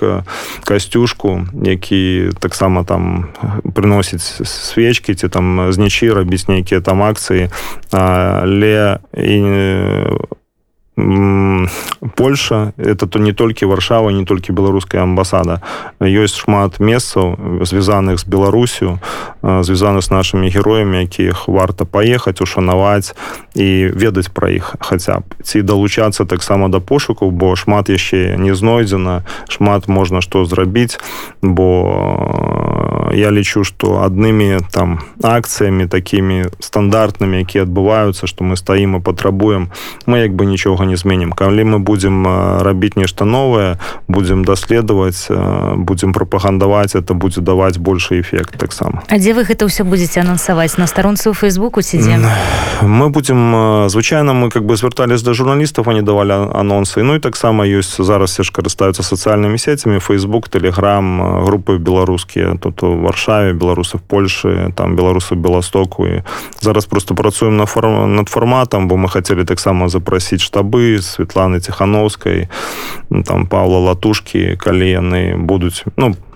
касцюшку 0.63 1.45
які 1.63 2.31
таксама 2.39 2.83
там 2.83 3.29
прыносіць 3.73 4.45
свечкі 4.45 5.13
ці 5.13 5.29
там 5.29 5.71
знічы 5.71 6.13
рабіць 6.13 6.47
нейкія 6.47 6.81
там 6.81 7.03
акцыі 7.03 7.49
але 7.91 8.99
і 9.13 9.39
Польша 10.95 12.73
это 12.77 13.07
то 13.07 13.19
не 13.19 13.33
толькі 13.33 13.65
варшава 13.65 14.11
не 14.11 14.25
толькі 14.25 14.53
беларуская 14.53 15.01
амбасада. 15.01 15.61
Ёсць 15.99 16.37
шмат 16.37 16.79
месцаў 16.79 17.65
звязаных 17.65 18.19
з 18.19 18.25
беларусю 18.29 18.99
звязаных 19.41 20.03
з 20.03 20.11
нашими 20.11 20.49
героями 20.49 21.01
якіх 21.01 21.47
варта 21.47 21.85
паехаць 21.85 22.41
ушанаваць 22.41 23.15
і 23.55 23.89
ведаць 23.89 24.29
пра 24.29 24.53
іх 24.53 24.75
хаця 24.79 25.25
б. 25.25 25.33
Ці 25.41 25.61
далучацца 25.65 26.25
таксама 26.25 26.69
да 26.69 26.79
пошукаў 26.79 27.31
бо 27.31 27.55
шмат 27.55 27.89
яшчэ 27.89 28.37
не 28.37 28.53
знойдзена 28.53 29.25
шмат 29.49 29.87
можна 29.87 30.21
што 30.21 30.45
зрабіць 30.45 31.01
бо 31.41 33.09
я 33.13 33.31
лічу 33.31 33.63
что 33.63 34.05
аднымі 34.05 34.61
там 34.69 35.01
акцыямі 35.23 35.89
такими 35.89 36.53
стандартнымі 36.59 37.41
якія 37.41 37.65
адбываюцца 37.65 38.27
что 38.27 38.43
мы 38.43 38.57
стаім 38.57 38.97
і 38.97 38.99
патрабуем 39.01 39.69
мы 40.05 40.21
як 40.21 40.37
бы 40.37 40.45
нічога 40.45 40.82
не 40.85 40.97
зменім 40.97 41.31
калі 41.31 41.63
мы 41.63 41.79
будзем 41.79 42.27
рабіць 42.61 42.95
нешта 42.95 43.25
новае 43.25 43.77
будзем 44.07 44.45
даследаваць 44.45 45.27
будзем 45.75 46.13
прапагандаваць 46.13 46.95
это 46.95 47.13
будзе 47.13 47.41
даваць 47.41 47.77
большы 47.77 48.21
эфект 48.21 48.57
таксама. 48.57 49.03
А 49.09 49.17
дзе 49.17 49.33
вы 49.33 49.43
гэта 49.43 49.65
ўсё 49.65 49.83
будзеце 49.83 50.21
анансаваць 50.21 50.77
на 50.77 50.87
старонцы 50.87 51.29
ў 51.29 51.33
фейсбуку 51.33 51.81
ці 51.81 51.97
дзе 51.97 52.19
мы 52.81 53.09
будзем 53.09 53.89
звычайна 53.89 54.33
мы 54.33 54.49
как 54.49 54.65
бы 54.65 54.75
звяртались 54.75 55.23
да 55.23 55.33
журналістаў 55.33 55.89
они 55.89 56.01
давалі 56.01 56.51
анонсы. 56.53 57.03
Ну 57.03 57.15
і 57.15 57.19
таксама 57.19 57.65
ёсць 57.65 58.01
зараз 58.01 58.31
все 58.31 58.43
ж 58.43 58.51
карыстаюцца 58.51 59.03
сацыяльнымі 59.03 59.57
сетямі 59.57 59.99
Facebook 59.99 60.49
телеграм 60.49 61.43
групы 61.45 61.77
беларускія 61.77 62.57
тут 62.59 62.83
у 62.83 62.97
варшаве 63.01 63.53
беларусы 63.53 63.97
в 63.97 64.01
Польшы 64.01 64.71
там 64.75 64.95
беларусы 64.95 65.35
беластоку 65.35 66.07
і 66.07 66.23
зараз 66.59 66.85
просто 66.85 67.15
працуем 67.15 67.57
на 67.57 67.65
форм 67.65 68.15
над 68.15 68.29
форматам 68.29 68.87
бо 68.87 68.95
мы 68.95 69.09
хотели 69.09 69.43
таксама 69.43 69.89
запрасіць 69.89 70.41
штабы 70.73 70.99
Светланы 71.01 71.59
ціхановскай 71.59 72.49
там 73.25 73.45
Павла 73.45 73.79
латушки 73.79 74.57
калі 74.57 74.89
яны 74.89 75.37
будуць 75.37 75.85
ну 75.97 76.13
по 76.13 76.33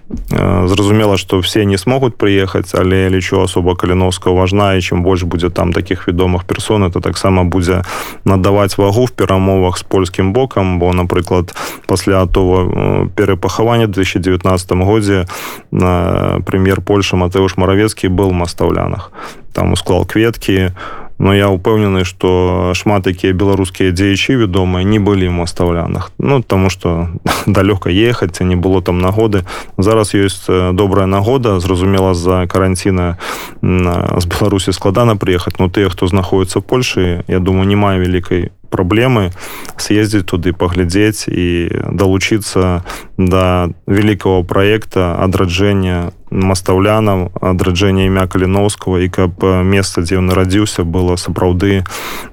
зразумела 0.67 1.17
что 1.17 1.41
все 1.41 1.65
не 1.65 1.77
смогут 1.77 2.17
приехаць 2.17 2.75
але 2.75 3.09
лічу 3.09 3.39
особо 3.41 3.75
каліновска 3.75 4.31
важна 4.31 4.75
і 4.75 4.81
чым 4.81 5.03
больш 5.03 5.23
будзе 5.23 5.49
там 5.49 5.73
таких 5.73 6.07
вядомых 6.07 6.45
персон 6.45 6.83
это 6.83 7.01
таксама 7.01 7.43
будзе 7.43 7.81
надаваць 8.25 8.77
вагу 8.77 9.05
в 9.05 9.11
перамовах 9.11 9.77
с 9.77 9.83
польскім 9.83 10.33
бокам 10.33 10.79
бо 10.79 10.93
напрыклад 10.93 11.55
пасля 11.87 12.23
атова 12.23 13.09
перапахавання 13.15 13.87
2019 13.87 14.71
годзе 14.71 15.25
на 15.71 16.39
прэм'ер 16.45 16.81
польша 16.81 17.15
матэуш 17.17 17.57
маравецкі 17.57 18.07
был 18.07 18.31
мастаўлянах 18.31 19.11
там 19.53 19.73
усклал 19.73 20.05
кветкі 20.05 20.71
у 20.71 21.06
но 21.19 21.33
я 21.33 21.49
упэўнены 21.49 22.05
что 22.05 22.73
шмат 22.75 23.07
якія 23.07 23.33
беларускія 23.33 23.91
дзеячы 23.91 24.37
вядомыя 24.37 24.83
не 24.83 24.99
былі 24.99 25.27
ім 25.27 25.41
астаўлянах. 25.41 26.11
Ну 26.17 26.41
тому 26.43 26.69
что 26.69 27.09
далёка 27.47 27.89
ехаць 27.89 28.39
не 28.41 28.55
было 28.55 28.81
там 28.81 28.99
нагоды. 28.99 29.45
Зараз 29.77 30.13
ёсць 30.13 30.45
добрая 30.47 31.07
нагода 31.07 31.59
зразумела 31.59 32.13
за 32.13 32.47
каранціна 32.47 33.17
з 33.61 34.25
беларусі 34.25 34.71
складана 34.71 35.15
прыехаць. 35.15 35.57
Но 35.59 35.69
тыя 35.69 35.89
хто 35.89 36.07
знаходіцца 36.07 36.61
польшы 36.61 37.23
я 37.27 37.39
думаю 37.39 37.67
не 37.67 37.75
мае 37.75 37.99
вялікай 37.99 38.51
праблемы 38.69 39.31
съездзіць 39.77 40.25
туды 40.27 40.53
паглядзець 40.53 41.27
і 41.27 41.69
далучыцца 41.91 42.83
да 43.17 43.69
вялікага 43.87 44.43
праекта 44.43 45.15
адраджэння 45.21 46.11
мастаўлянам 46.31 47.31
адраджэння 47.39 48.07
імя 48.07 48.27
каліноўскага 48.27 49.03
і 49.05 49.09
каб 49.09 49.39
месца 49.43 50.03
дзе 50.03 50.19
ён 50.19 50.27
нарадзіўся 50.31 50.83
было 50.83 51.15
сапраўды 51.15 51.83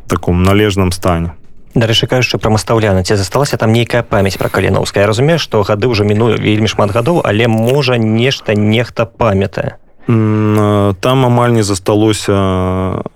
таком 0.09 0.43
належным 0.43 0.93
стане. 0.93 1.35
Дарэчы 1.75 2.07
кажучы 2.07 2.39
пра 2.39 2.55
мастаўляна 2.55 3.03
ці 3.03 3.19
засталася 3.19 3.59
там 3.59 3.75
нейкая 3.75 4.07
памяць 4.07 4.39
пра 4.39 4.49
каліноўска 4.49 5.03
Я 5.03 5.07
разумею 5.11 5.39
што 5.43 5.63
гады 5.67 5.91
ўжо 5.91 6.07
мінулі 6.07 6.39
вельмі 6.39 6.71
шмат 6.71 6.95
гадоў 6.95 7.23
але 7.27 7.51
можа 7.51 7.99
нешта 7.99 8.55
нехта 8.55 9.07
памятае 9.07 9.83
там 10.07 11.27
амаль 11.27 11.53
не 11.53 11.63
засталося 11.63 12.33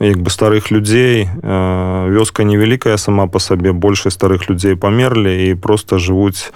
як 0.00 0.18
бы 0.22 0.30
старых 0.30 0.70
людзей 0.70 1.28
вёска 1.42 2.44
невялікая 2.44 2.96
сама 2.96 3.26
по 3.26 3.38
сабе 3.38 3.72
больше 3.72 4.08
старых 4.10 4.48
людзей 4.48 4.74
памерлі 4.74 5.50
і 5.50 5.54
просто 5.54 5.98
жывуць 5.98 6.52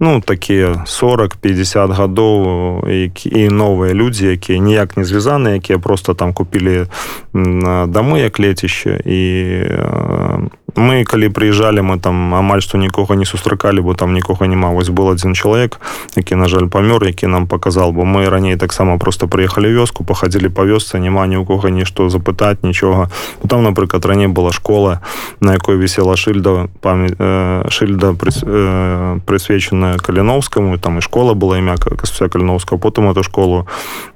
ну 0.00 0.20
такія 0.20 0.84
40-50 0.86 1.92
гадоў 1.92 2.88
і 2.88 3.48
новыя 3.48 3.92
людзі 3.92 4.32
якія 4.32 4.58
ніяк 4.58 4.96
не 4.96 5.04
звязаны 5.04 5.60
якія 5.60 5.78
просто 5.78 6.14
там 6.14 6.32
купілі 6.32 6.86
дамы 7.34 8.24
як 8.24 8.40
лецішча 8.40 9.00
і 9.04 9.20
мы 10.76 11.04
калі 11.04 11.28
прыїджалі 11.28 11.82
мы 11.82 12.00
там 12.00 12.34
амаль 12.34 12.60
што 12.60 12.78
нікога 12.78 13.14
не 13.14 13.24
сустракалі 13.24 13.80
бо 13.80 13.94
там 13.94 14.14
нікога 14.14 14.46
няма. 14.46 14.70
Вось 14.70 14.90
был 14.90 15.10
адзін 15.10 15.34
чалавек 15.34 15.80
які 16.16 16.34
на 16.34 16.48
жаль 16.48 16.66
памёр 16.66 17.04
які 17.04 17.26
нам 17.26 17.46
показал 17.46 17.92
бо 17.92 18.02
мы 18.04 18.28
раней 18.28 18.56
таксама 18.56 18.98
просто 18.98 19.26
прыехалі 19.26 19.70
вёску 19.70 20.04
пахадзілі 20.04 20.48
па 20.48 20.62
вёсцы 20.62 20.98
няма 20.98 21.26
ні 21.26 21.36
ў 21.36 21.46
кого 21.46 21.68
нішто 21.68 22.08
запытаць 22.08 22.62
нічога. 22.62 23.10
Ну, 23.42 23.48
там 23.48 23.62
напрыклад 23.62 24.04
раней 24.06 24.26
была 24.26 24.52
школа 24.52 25.00
на 25.40 25.52
якой 25.52 25.76
вісела 25.76 26.16
шыльда 26.16 26.68
память 26.80 27.14
э, 27.18 27.64
шыльда 27.70 28.14
э, 28.14 29.20
прысвечаная 29.26 29.98
каліновскаму 29.98 30.78
там 30.78 30.98
і 30.98 31.00
школа 31.00 31.34
была 31.34 31.58
імя 31.58 31.76
кася 31.76 32.28
каліновска 32.28 32.76
потым 32.76 33.10
эту 33.10 33.22
школу 33.22 33.66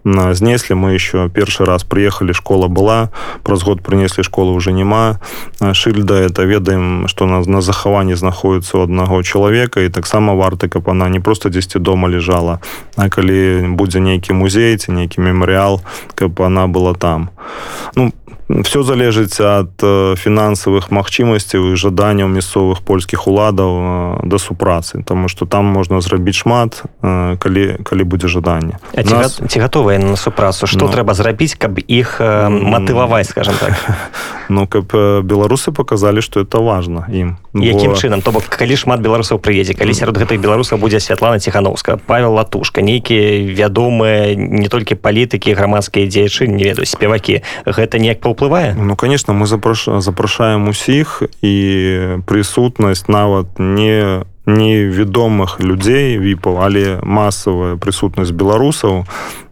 знеслі. 0.05 0.75
Мы 0.75 0.95
еще 0.95 1.29
першы 1.29 1.65
раз 1.65 1.85
прыехалі 1.85 2.33
школа 2.33 2.69
была. 2.69 3.11
Праз 3.43 3.63
год 3.63 3.83
прынеслі 3.83 4.23
школу 4.23 4.55
уже 4.55 4.73
няма. 4.73 5.21
Шыльда 5.61 6.15
это 6.15 6.48
ведаем 6.49 7.09
что 7.09 7.27
нас 7.27 7.47
на 7.47 7.61
захаванні 7.61 8.15
знаходіцца 8.15 8.79
у 8.79 8.83
аднаго 8.83 9.23
чалавека 9.23 9.81
і 9.81 9.89
таксама 9.89 10.35
варта 10.35 10.69
каб 10.69 10.89
она 10.89 11.09
не 11.09 11.21
просто 11.21 11.49
10 11.49 11.83
дома 11.83 12.09
лежала 12.09 12.59
а 12.97 13.09
калі 13.09 13.69
будзе 13.77 14.01
нейкі 14.01 14.33
музей 14.33 14.77
ці 14.77 14.93
нейкі 14.93 15.21
мемарыял 15.21 15.81
каб 16.15 16.41
она 16.41 16.67
была 16.67 16.95
там. 16.95 17.31
Ну 17.95 18.13
все 18.49 18.83
залежыць 18.83 19.37
ад 19.45 19.77
фінансавых 20.17 20.89
магчымасцяў 20.89 21.73
і 21.73 21.77
жаданняў 21.77 22.33
мясцовых 22.33 22.81
польскіх 22.81 23.29
уладаў 23.29 24.25
да 24.25 24.39
супрацы 24.41 25.05
тому 25.05 25.29
что 25.29 25.45
там 25.45 25.69
можна 25.69 26.01
зрабіць 26.01 26.41
шмат 26.41 26.83
калі 27.03 27.77
калі 27.85 28.03
будзе 28.09 28.29
жаданне. 28.29 28.81
Ці, 28.97 29.15
нас... 29.15 29.37
ці 29.37 29.61
гатовыя 29.61 30.01
на 30.01 30.17
супрацу? 30.17 30.67
Что 30.67 30.89
ну... 30.89 30.93
трэба 30.93 31.13
зрабіць 31.13 31.61
каб 31.61 31.77
іх 31.77 32.21
матываваць 32.49 33.29
скажем 33.29 33.55
так 33.61 33.77
ну 34.49 34.67
каб 34.67 34.93
беларусы 35.25 35.73
показалі 35.73 36.21
что 36.21 36.41
это 36.41 36.59
важно 36.59 37.07
ім. 37.13 37.37
Якім 37.55 37.93
бо... 37.93 37.97
чынам? 37.97 38.23
То 38.23 38.33
бок 38.33 38.45
калі 38.49 38.77
шмат 38.77 39.01
беларусаў 39.01 39.39
прыедзе 39.39 39.75
калі 39.75 39.95
сярод 39.95 40.19
гэтых 40.19 40.41
беларусаў 40.41 40.79
будзе 40.79 41.01
святлана 41.01 41.39
ціхановска 41.39 41.99
павел 42.07 42.35
латушка 42.35 42.83
нейкія 42.83 43.55
вядомыя 43.55 44.35
не 44.35 44.69
толькі 44.69 44.95
палітыкі 44.95 45.53
грамадскія 45.53 46.07
дзеячы 46.07 46.47
не 46.47 46.65
ведаюць 46.65 46.91
спевакі. 46.91 47.43
Гэта 47.67 47.99
неяк 47.99 48.21
па 48.21 48.31
уплывае 48.31 48.75
ну 48.75 48.97
конечно 48.97 49.33
мы 49.33 49.47
запраш... 49.47 49.89
запрашаем 50.01 50.69
усіх 50.69 51.23
і 51.43 52.23
прысутнасць 52.27 53.09
нават 53.09 53.47
не 53.59 54.25
невядомых 54.49 55.61
людзей 55.61 56.17
віпаў 56.17 56.65
але 56.65 56.99
масавая 57.05 57.77
прысутнасць 57.77 58.33
беларусаў 58.33 59.05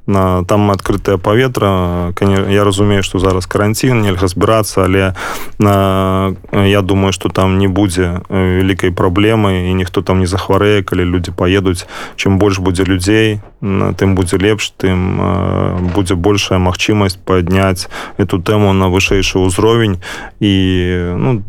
на 0.07 0.45
там 0.45 0.71
адкрытае 0.71 1.19
паветра 1.19 2.13
я 2.21 2.65
разумею 2.65 3.03
што 3.03 3.19
зараз 3.19 3.47
каранцін 3.47 4.03
нельга 4.03 4.29
збірацца 4.31 4.85
але 4.87 5.15
на 5.59 6.35
я 6.53 6.83
думаю 6.83 7.13
што 7.13 7.29
там 7.29 7.59
не 7.59 7.69
будзе 7.69 8.23
вялікай 8.31 8.91
праблемы 8.91 9.71
і 9.71 9.75
ніхто 9.75 10.03
там 10.03 10.21
не 10.21 10.27
захварэе 10.27 10.83
калі 10.83 11.05
людзі 11.05 11.35
паедуць 11.35 11.87
чым 12.17 12.39
больш 12.39 12.59
будзе 12.59 12.85
людзей 12.85 13.41
тым 13.61 14.15
будзе 14.15 14.39
лепш 14.39 14.71
тым 14.79 15.91
будзе 15.95 16.15
большая 16.15 16.59
магчымасць 16.59 17.19
падняць 17.19 17.91
эту 18.17 18.39
тэму 18.39 18.73
на 18.73 18.89
вышэйшы 18.89 19.43
ўзровень 19.43 19.99
і 20.39 20.55
ну 21.19 21.43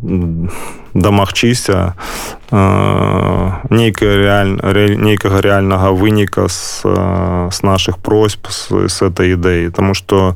дамагчыся 0.97 1.93
нейкая 2.49 4.15
реаль 4.15 4.95
нейкага 4.95 5.41
рэальнага 5.43 5.91
выніка 5.91 6.47
з, 6.47 6.79
з 7.51 7.63
наших 7.63 7.97
просьб 7.97 8.47
з, 8.47 8.87
з 8.87 9.01
этой 9.03 9.35
ідэі 9.35 9.69
тому 9.75 9.93
что 9.93 10.31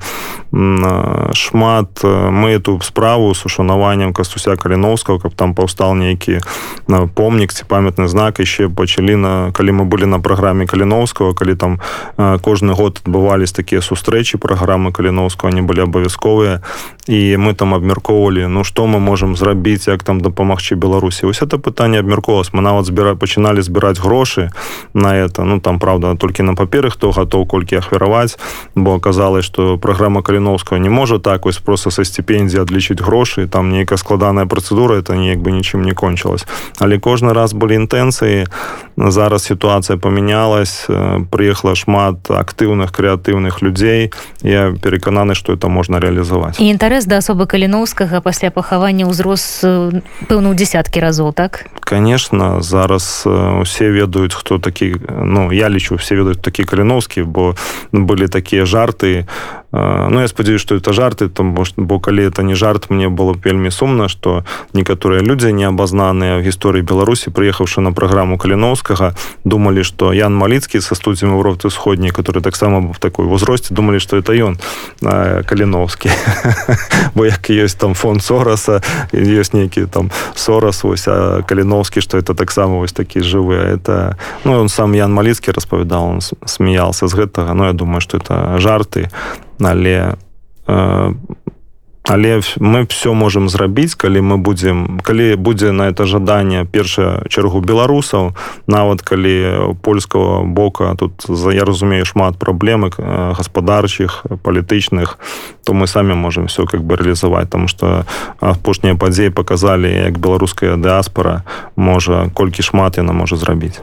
шмат 0.52 2.04
мы 2.04 2.60
эту 2.60 2.82
справу 2.84 3.34
с 3.34 3.46
ушанаваннем 3.46 4.14
кастуся 4.14 4.58
каліновского 4.58 5.20
каб 5.20 5.36
там 5.36 5.56
паўстал 5.56 5.96
нейкі 5.96 6.44
помнік 7.16 7.54
ці 7.54 7.64
памятны 7.64 8.12
знак 8.12 8.44
еще 8.44 8.68
пачалі 8.68 9.16
на 9.16 9.52
калі 9.56 9.72
мы 9.72 9.84
былі 9.88 10.06
на 10.06 10.20
праграме 10.20 10.68
каліновского 10.68 11.32
калі 11.34 11.56
там 11.56 11.80
кожны 12.18 12.76
год 12.76 13.00
адбывались 13.08 13.56
такія 13.56 13.80
сустрэчы 13.80 14.36
праграмы 14.36 14.92
каліновского 14.92 15.48
они 15.48 15.62
былі 15.62 15.88
абавязковыя 15.88 16.60
і 17.08 17.38
мы 17.40 17.56
там 17.56 17.74
абмяркоўвалі 17.74 18.52
ну 18.52 18.68
что 18.68 18.84
мы 18.84 19.00
можем 19.00 19.40
зрабіць 19.40 19.88
як 19.88 20.04
там 20.04 20.20
дапамагаць 20.20 20.51
дапамагчы 20.52 20.76
беларусі. 20.76 21.26
Ось 21.26 21.42
это 21.42 21.58
пытанне 21.58 22.00
абмяркоўвалось. 22.00 22.54
Мы 22.54 22.62
нават 22.62 22.86
збіра 22.86 23.16
пачыналі 23.16 23.62
збіраць 23.62 24.00
грошы 24.00 24.50
на 24.94 25.16
это. 25.16 25.44
Ну 25.44 25.60
там 25.60 25.80
правда 25.80 26.16
толькі 26.16 26.44
на 26.44 26.54
паперы 26.54 26.90
хто 26.90 27.12
гатоў 27.12 27.48
колькі 27.48 27.76
ахвяраваць. 27.76 28.38
Бо 28.76 28.96
аказалось 28.96 29.46
что 29.46 29.78
праграма 29.78 30.22
каліновская 30.22 30.80
не 30.80 30.90
можа 30.90 31.20
так 31.20 31.46
вось 31.46 31.58
просто 31.58 31.92
са 31.92 32.04
стипендзі 32.04 32.60
адлічыць 32.60 33.02
грошы. 33.02 33.48
Там 33.48 33.72
нейкая 33.72 33.98
складаная 33.98 34.46
працэдура 34.46 35.00
это 35.00 35.16
неяк 35.16 35.40
бы 35.40 35.52
нічым 35.52 35.84
не 35.84 35.94
кончилась 35.94 36.46
але 36.80 36.98
кожны 36.98 37.34
раз 37.34 37.54
былі 37.54 37.76
інтэнцыі. 37.76 38.48
Зараз 38.98 39.44
сітуацыя 39.44 39.98
памянялась. 39.98 40.88
Прыехала 41.32 41.76
шмат 41.76 42.30
актыўных 42.30 42.92
крэатыўных 42.92 43.62
людзей. 43.62 44.12
Я 44.42 44.74
перакананы 44.82 45.36
что 45.36 45.54
это 45.54 45.68
можна 45.68 46.00
реалізаваць 46.00 46.60
інтарэс 46.60 47.06
да 47.06 47.18
асобы 47.18 47.48
каліноўскага 47.48 48.22
пасля 48.22 48.52
пахавання 48.52 49.06
ўзрос 49.06 49.64
пэўна 50.32 50.56
ў 50.56 50.56
десяткі 50.56 51.04
разоў 51.04 51.36
так? 51.36 51.68
Конечно 51.84 52.64
зараз 52.64 53.28
усе 53.28 53.92
ведаюць 53.92 54.32
хто 54.32 54.64
такі 54.64 54.96
ну 55.12 55.52
я 55.52 55.68
лічу 55.68 56.00
все 56.00 56.16
ведаюць 56.16 56.40
такі 56.40 56.64
каліноўскі 56.64 57.28
бо 57.28 57.60
былі 57.92 58.32
такія 58.32 58.64
жарты 58.64 59.28
ну 59.72 60.20
я 60.20 60.28
спадзяюсь 60.28 60.62
что 60.62 60.76
это 60.76 60.94
жарты 60.94 61.30
там 61.30 61.56
бо 61.78 62.00
калі 62.00 62.28
это 62.28 62.44
не 62.44 62.56
жарт. 62.56 62.90
Мне 62.90 63.10
было 63.10 63.36
вельмі 63.44 63.72
сумна 63.72 64.10
что 64.10 64.44
некаторыя 64.74 65.22
людзі 65.22 65.54
не 65.54 65.66
абазнаныя 65.68 66.38
в 66.38 66.42
гісторыі 66.42 66.82
беларусі 66.82 67.32
прыехаўшы 67.32 67.82
на 67.82 67.92
праграму 67.92 68.38
каліновскага 68.38 69.16
думалі 69.44 69.84
что 69.84 70.14
ян 70.14 70.36
маліцкі 70.36 70.82
са 70.82 70.96
студзем 70.96 71.36
Европы 71.36 71.70
сходняй 71.70 72.12
который 72.12 72.42
таксама 72.42 72.92
в 72.92 73.00
такой 73.00 73.26
возросце 73.26 73.74
думалі 73.74 74.00
что 74.00 74.18
это 74.18 74.34
ён 74.34 74.60
каліновскі 75.46 76.10
бо 77.16 77.26
як 77.26 77.50
ёсць 77.50 77.80
там 77.80 77.94
фонд 77.94 78.24
сораса 78.24 78.82
ёсць 79.14 79.54
нейкі 79.54 79.86
там 79.86 80.12
сорас 80.36 80.84
вось 80.84 81.08
а 81.08 81.44
каліновскі 81.48 82.02
что 82.02 82.18
это 82.18 82.36
таксама 82.36 82.78
вось 82.78 82.94
такі 82.94 83.22
жывы 83.22 83.56
это 83.56 84.18
ну 84.44 84.60
он 84.60 84.70
сам 84.70 84.96
ян 84.96 85.14
маліцкі 85.14 85.52
распавядал 85.52 86.04
он 86.04 86.22
смяялся 86.46 87.08
з 87.08 87.14
гэтага 87.14 87.54
но 87.54 87.68
я 87.68 87.74
думаю 87.74 88.02
что 88.02 88.18
это 88.18 88.60
жарты 88.60 89.10
але 89.64 90.16
э, 90.68 91.14
але 92.04 92.42
мы 92.60 92.86
все 92.90 93.14
можем 93.14 93.50
зрабіць 93.50 93.96
калі 93.96 94.22
мы 94.22 94.38
будем 94.38 95.00
калі 95.04 95.36
будзе 95.36 95.72
на 95.72 95.88
это 95.88 96.06
жаданне 96.06 96.66
першая 96.66 97.22
чаргу 97.30 97.62
беларусаў. 97.62 98.34
Нават 98.68 99.02
калі 99.02 99.72
польского 99.82 100.44
бока 100.44 100.96
тут 100.98 101.24
за 101.28 101.52
я 101.52 101.64
разумею 101.64 102.06
шмат 102.06 102.38
праблемы 102.38 102.90
гаспадарчых 103.38 104.26
палітычных 104.44 105.18
то 105.64 105.74
мы 105.74 105.88
самі 105.88 106.14
можем 106.14 106.48
все 106.48 106.66
как 106.66 106.84
бы 106.84 106.96
реалізаваць 106.96 107.50
там 107.50 107.68
что 107.68 108.06
апошнія 108.40 108.96
падзеі 108.96 109.30
показалі 109.30 109.88
як 109.88 110.20
беларуская 110.20 110.76
дыаспора 110.76 111.44
можа 111.76 112.30
колькі 112.34 112.64
шмат 112.64 112.98
яна 112.98 113.14
можа 113.14 113.36
зрабіць. 113.36 113.80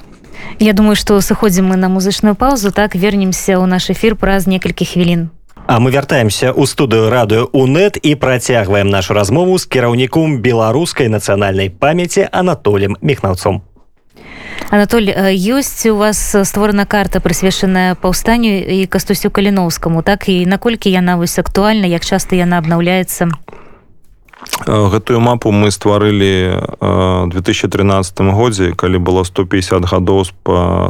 Я 0.59 0.73
думаю 0.73 0.97
что 0.97 1.21
сыходзім 1.21 1.71
мы 1.71 1.77
на 1.77 1.89
музычную 1.89 2.35
паузу 2.35 2.73
так 2.73 2.95
вернемся 2.95 3.63
ў 3.63 3.67
наш 3.67 3.91
эфир 3.91 4.17
праз 4.17 4.47
некалькі 4.47 4.85
хвілін 4.85 5.31
А 5.69 5.81
мы 5.85 5.91
вяртаемся 5.93 6.49
ў 6.57 6.65
студыю 6.65 7.13
радыё 7.13 7.53
УНэт 7.53 8.01
і 8.01 8.17
працягваем 8.17 8.89
нашу 8.89 9.13
размову 9.13 9.61
з 9.61 9.69
кіраўніком 9.69 10.41
беларускай 10.41 11.13
нацыянальнай 11.13 11.69
памяці 11.69 12.25
анатолем 12.33 12.97
мехнаўцом. 13.05 13.61
Анатоль 14.73 15.13
ёсць 15.37 15.85
у 15.93 16.01
вас 16.01 16.17
створана 16.49 16.89
карта 16.89 17.21
прысвечаная 17.21 18.01
паўстанню 18.01 18.65
і 18.65 18.89
кастусю 18.89 19.29
каліноўскаму 19.29 20.01
так 20.01 20.33
і 20.33 20.49
наколькі 20.49 20.89
яна 20.89 21.21
вось 21.21 21.37
актуальна 21.37 21.85
як 21.85 22.01
часта 22.01 22.41
яна 22.41 22.65
абнаўляецца 22.65 23.29
гэтую 24.67 25.21
мапу 25.21 25.51
мы 25.51 25.71
стварылі 25.71 26.63
2013 27.31 28.21
годзе 28.35 28.73
калі 28.77 28.99
было 28.99 29.25
150 29.25 29.85
гадоў 29.85 30.25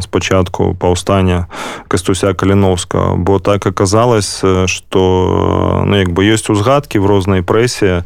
спачатку 0.03 0.75
паўстання 0.75 1.47
кастуся 1.89 2.35
каліновска. 2.35 3.15
Бо 3.17 3.39
так 3.39 3.67
аказалось 3.67 4.45
что 4.67 5.83
ну 5.87 5.97
як 5.97 6.13
бы 6.13 6.25
ёсць 6.29 6.51
узгадкі 6.51 6.99
в 6.99 7.07
рознай 7.07 7.43
прэсе 7.43 8.05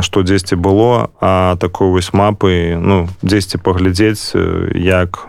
што 0.00 0.22
дзесьці 0.22 0.54
было 0.54 1.10
а 1.20 1.56
такой 1.56 1.88
вось 1.90 2.12
мапы 2.12 2.78
ну 2.78 3.08
дзесьці 3.22 3.58
паглядзець 3.58 4.34
як 4.74 5.26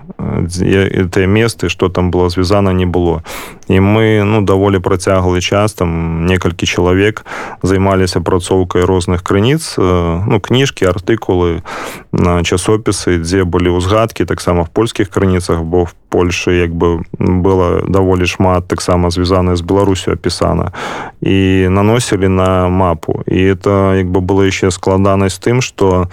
тыя 1.09 1.27
месты 1.27 1.69
что 1.69 1.89
там 1.89 2.11
было 2.11 2.29
звязана 2.29 2.69
не 2.69 2.85
было. 2.85 3.23
І 3.67 3.79
мы 3.79 4.21
ну 4.23 4.41
даволі 4.41 4.77
працяглы 4.79 5.41
час 5.41 5.73
там 5.73 6.25
некалькі 6.25 6.65
чалавек 6.65 7.25
займаліся 7.63 8.19
апрацоўкай 8.19 8.85
розных 8.85 9.23
крыніц 9.23 9.54
ну 9.77 10.39
кніжкі 10.41 10.89
артыкулы 10.91 11.63
на 12.11 12.43
часопісы 12.43 13.19
дзе 13.21 13.43
былі 13.43 13.77
ўзгадкі 13.77 14.25
таксама 14.25 14.63
в 14.65 14.69
польскіх 14.69 15.09
крыніцах 15.09 15.63
бо 15.63 15.85
в 15.85 15.93
польльше 16.15 16.55
як 16.55 16.71
бы 16.71 17.03
было 17.19 17.83
даволі 17.87 18.25
шмат 18.25 18.67
таксама 18.67 19.09
звязаная 19.09 19.55
з 19.55 19.61
беларусю 19.61 20.11
опісана 20.11 20.71
і 21.21 21.67
наносілі 21.69 22.27
на 22.27 22.69
мапу. 22.69 23.23
І 23.27 23.51
это 23.51 23.99
як 23.99 24.07
бы 24.07 24.21
было 24.23 24.47
яшчэ 24.47 24.71
складанасць 24.71 25.43
тым 25.43 25.59
что 25.61 26.07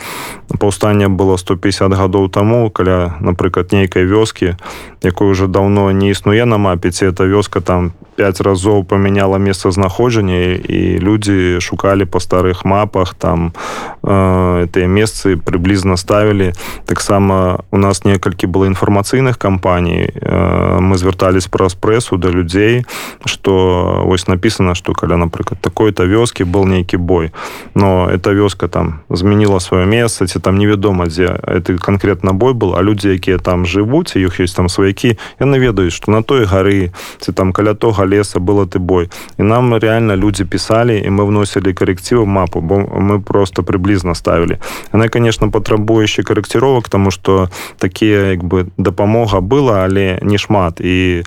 паўстання 0.59 1.09
было 1.09 1.37
150 1.37 1.93
гадоў 1.95 2.29
таму 2.29 2.71
каля 2.71 3.15
напрыклад 3.21 3.73
нейкай 3.73 4.05
вёскі 4.05 4.57
якой 5.03 5.31
уже 5.31 5.47
давно 5.47 5.93
не 5.93 6.11
існуе 6.11 6.45
на 6.45 6.59
мапе 6.59 6.91
ці 6.91 7.07
эта 7.07 7.23
вёска 7.23 7.61
там 7.61 7.93
5 8.17 8.41
разоў 8.41 8.85
памяняла 8.85 9.39
месцазнаходжання 9.39 10.59
і 10.69 10.99
людзі 10.99 11.61
шукалі 11.61 12.05
па 12.05 12.19
старых 12.19 12.65
мапах 12.65 13.15
там 13.15 13.32
э, 13.37 14.67
тыя 14.73 14.87
месцы 14.87 15.37
прыблізна 15.37 15.97
ставілі 15.97 16.53
таксама 16.87 17.61
у 17.71 17.79
нас 17.79 18.05
некалькі 18.05 18.47
было 18.47 18.67
інфармацыйных 18.67 19.39
кампаній 19.39 20.11
э, 20.15 20.79
мы 20.81 20.97
звяртались 20.97 21.47
праз 21.47 21.75
прэсу 21.75 22.17
да 22.17 22.29
людзей 22.29 22.87
что 23.25 24.03
вось 24.05 24.29
написано 24.29 24.75
что 24.75 24.93
каля 24.93 25.17
напрыклад 25.17 25.61
такой-то 25.61 26.05
вёскі 26.05 26.45
был 26.45 26.67
нейкі 26.67 26.97
бой 26.97 27.33
но 27.75 28.09
эта 28.11 28.33
вёска 28.33 28.69
там 28.69 29.01
змяніла 29.11 29.61
сваё 29.61 29.87
месца 29.87 30.27
ці 30.27 30.41
там 30.41 30.59
невядома 30.59 31.07
дзе 31.07 31.27
это 31.43 31.79
конкретно 31.79 32.33
бой 32.33 32.53
был 32.53 32.77
а 32.77 32.83
людзі 32.83 33.09
якія 33.09 33.39
там 33.39 33.67
жывуць 33.67 34.17
іх 34.17 34.41
ёсць 34.41 34.57
там 34.57 34.69
сваякі 34.69 35.19
яны 35.41 35.59
ведаюць 35.59 35.93
что 35.93 36.13
на 36.13 36.23
той 36.23 36.45
гары 36.45 36.93
ці 37.19 37.33
там 37.33 37.53
каля 37.53 37.75
тога 37.75 38.05
леса 38.05 38.39
было 38.41 38.67
ты 38.67 38.79
бой. 38.79 39.11
І 39.39 39.43
нам 39.43 39.75
реально 39.79 40.17
людзі 40.17 40.45
пісалі 40.45 41.03
і 41.07 41.11
мы 41.11 41.25
вносілі 41.25 41.73
карэкціву 41.73 42.27
мапу 42.27 42.61
бо 42.61 42.77
мы 42.77 43.22
просто 43.23 43.63
прыблізна 43.63 44.15
ставілі 44.15 44.59
она 44.93 45.09
конечно 45.09 45.51
патрабуе 45.51 46.05
яшчэ 46.05 46.23
карэкціровак 46.23 46.89
тому 46.89 47.11
что 47.11 47.49
такія 47.79 48.31
як 48.37 48.45
бы 48.45 48.69
дапамога 48.77 49.41
была 49.41 49.85
але 49.85 50.19
не 50.23 50.39
шмат. 50.39 50.81
І 50.81 51.25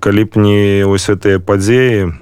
калі 0.00 0.24
б 0.24 0.30
не 0.36 0.84
ось 0.84 1.08
гэтыя 1.08 1.38
падзеі 1.38 2.12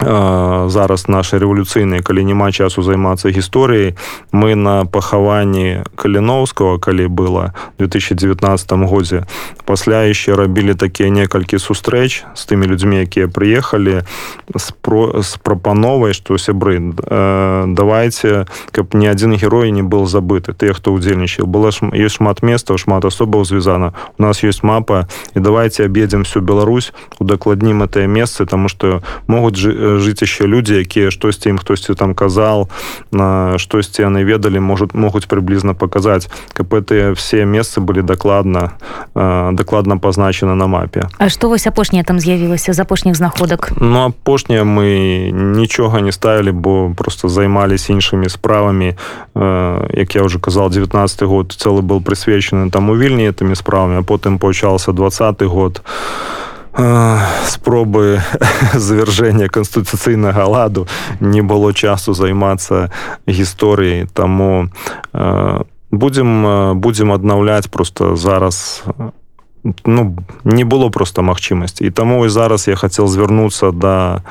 зараз 0.00 1.08
наши 1.08 1.38
рэвалюцыйныя 1.38 2.02
калі 2.02 2.24
няма 2.24 2.52
часу 2.52 2.82
займацца 2.82 3.30
гісторыяй 3.30 3.96
мы 4.32 4.54
на 4.54 4.84
пахаванні 4.84 5.84
каліноўскага 5.96 6.78
калі 6.78 7.08
было 7.08 7.52
2019 7.78 8.72
годзе 8.88 9.26
пасля 9.64 10.04
яшчэ 10.08 10.36
рабілі 10.36 10.74
такія 10.74 11.10
некалькі 11.10 11.58
сустрэч 11.58 12.24
з 12.34 12.42
тымі 12.46 12.66
людзьмі 12.66 13.04
якія 13.04 13.28
прыехалі 13.28 14.02
з 14.54 14.66
про 14.80 15.22
з 15.22 15.36
прапановай 15.42 16.12
што 16.16 16.38
сябры 16.38 16.80
давайте 17.68 18.46
каб 18.72 18.94
ні 18.94 19.08
адзін 19.08 19.36
герой 19.36 19.70
не 19.70 19.82
был 19.82 20.06
забыты. 20.06 20.52
Тыя 20.52 20.74
хто 20.74 20.92
удзельнічаў 20.92 21.46
было 21.46 21.72
ш... 21.72 21.86
ёсць 21.92 22.18
шмат 22.18 22.42
месцаў 22.42 22.78
шмат 22.78 23.04
асобаў 23.04 23.44
звязана. 23.44 23.92
У 24.18 24.22
нас 24.22 24.42
ёсць 24.44 24.62
мапа 24.62 25.06
і 25.34 25.40
давайте 25.40 25.84
аб'едзем 25.84 26.24
всю 26.24 26.42
Беларусь 26.42 26.92
удакладнім 27.18 27.82
гэтыя 27.82 28.06
месцы 28.06 28.46
тому 28.46 28.68
что 28.68 29.02
могуць 29.26 29.56
жыць 29.56 29.69
жыць 30.00 30.22
яшчэ 30.22 30.46
людзі 30.46 30.80
якія 30.80 31.10
штосьці 31.10 31.54
ім 31.54 31.58
хтосьці 31.58 31.94
там 31.94 32.14
казал 32.14 32.68
штосьці 33.56 34.02
яны 34.02 34.24
ведалі 34.24 34.60
может 34.60 34.94
могуць 34.94 35.26
прыблізна 35.26 35.74
паказаць. 35.74 36.28
Каб 36.52 36.72
гэтыя 36.74 37.14
все 37.14 37.44
месцы 37.44 37.80
былі 37.80 38.02
дакладна 38.02 38.76
дакладна 39.52 39.98
пазначаны 39.98 40.54
на 40.54 40.66
мапе. 40.66 41.08
А 41.18 41.28
што 41.28 41.48
вось 41.48 41.66
апошняе 41.66 42.04
там 42.04 42.20
з'явілася 42.20 42.72
з 42.72 42.80
апошніх 42.80 43.14
знаходак? 43.14 43.72
Ну 43.80 44.10
апошняе 44.10 44.64
мы 44.64 45.30
нічога 45.32 46.00
не 46.00 46.12
ставілі 46.12 46.52
бо 46.52 46.92
просто 46.96 47.28
займаліся 47.28 47.92
іншымі 47.92 48.28
справамі. 48.28 48.94
Як 49.94 50.14
я 50.14 50.22
уже 50.22 50.38
казал 50.38 50.70
19 50.70 51.22
год 51.22 51.54
цэлы 51.56 51.82
был 51.82 52.00
прысвечаны 52.00 52.70
там 52.70 52.90
у 52.90 52.96
вільні 52.96 53.30
этими 53.30 53.54
справамі 53.54 53.98
а 53.98 54.02
потым 54.02 54.38
пачаўся 54.38 54.92
двадцатый 54.92 55.48
год. 55.48 55.82
а 55.84 56.39
спробы 56.72 58.22
завяржэння 58.74 59.48
канстытуцыйнага 59.48 60.46
ладу. 60.46 60.86
Не 61.20 61.42
было 61.42 61.74
часу 61.74 62.14
займацца 62.14 62.90
гісторыяй. 63.26 64.06
Таму 64.06 64.70
будзем 65.90 66.80
будзем 66.80 67.12
аднаўляць 67.12 67.68
просто 67.68 68.16
зараз. 68.16 68.84
Ну 69.84 70.16
не 70.44 70.64
было 70.64 70.88
просто 70.88 71.22
магчымасці. 71.22 71.84
І 71.84 71.90
таму 71.90 72.24
і 72.24 72.28
зараз 72.28 72.68
я 72.68 72.76
хацеў 72.76 73.08
звярнуцца 73.08 73.72
да 73.72 74.22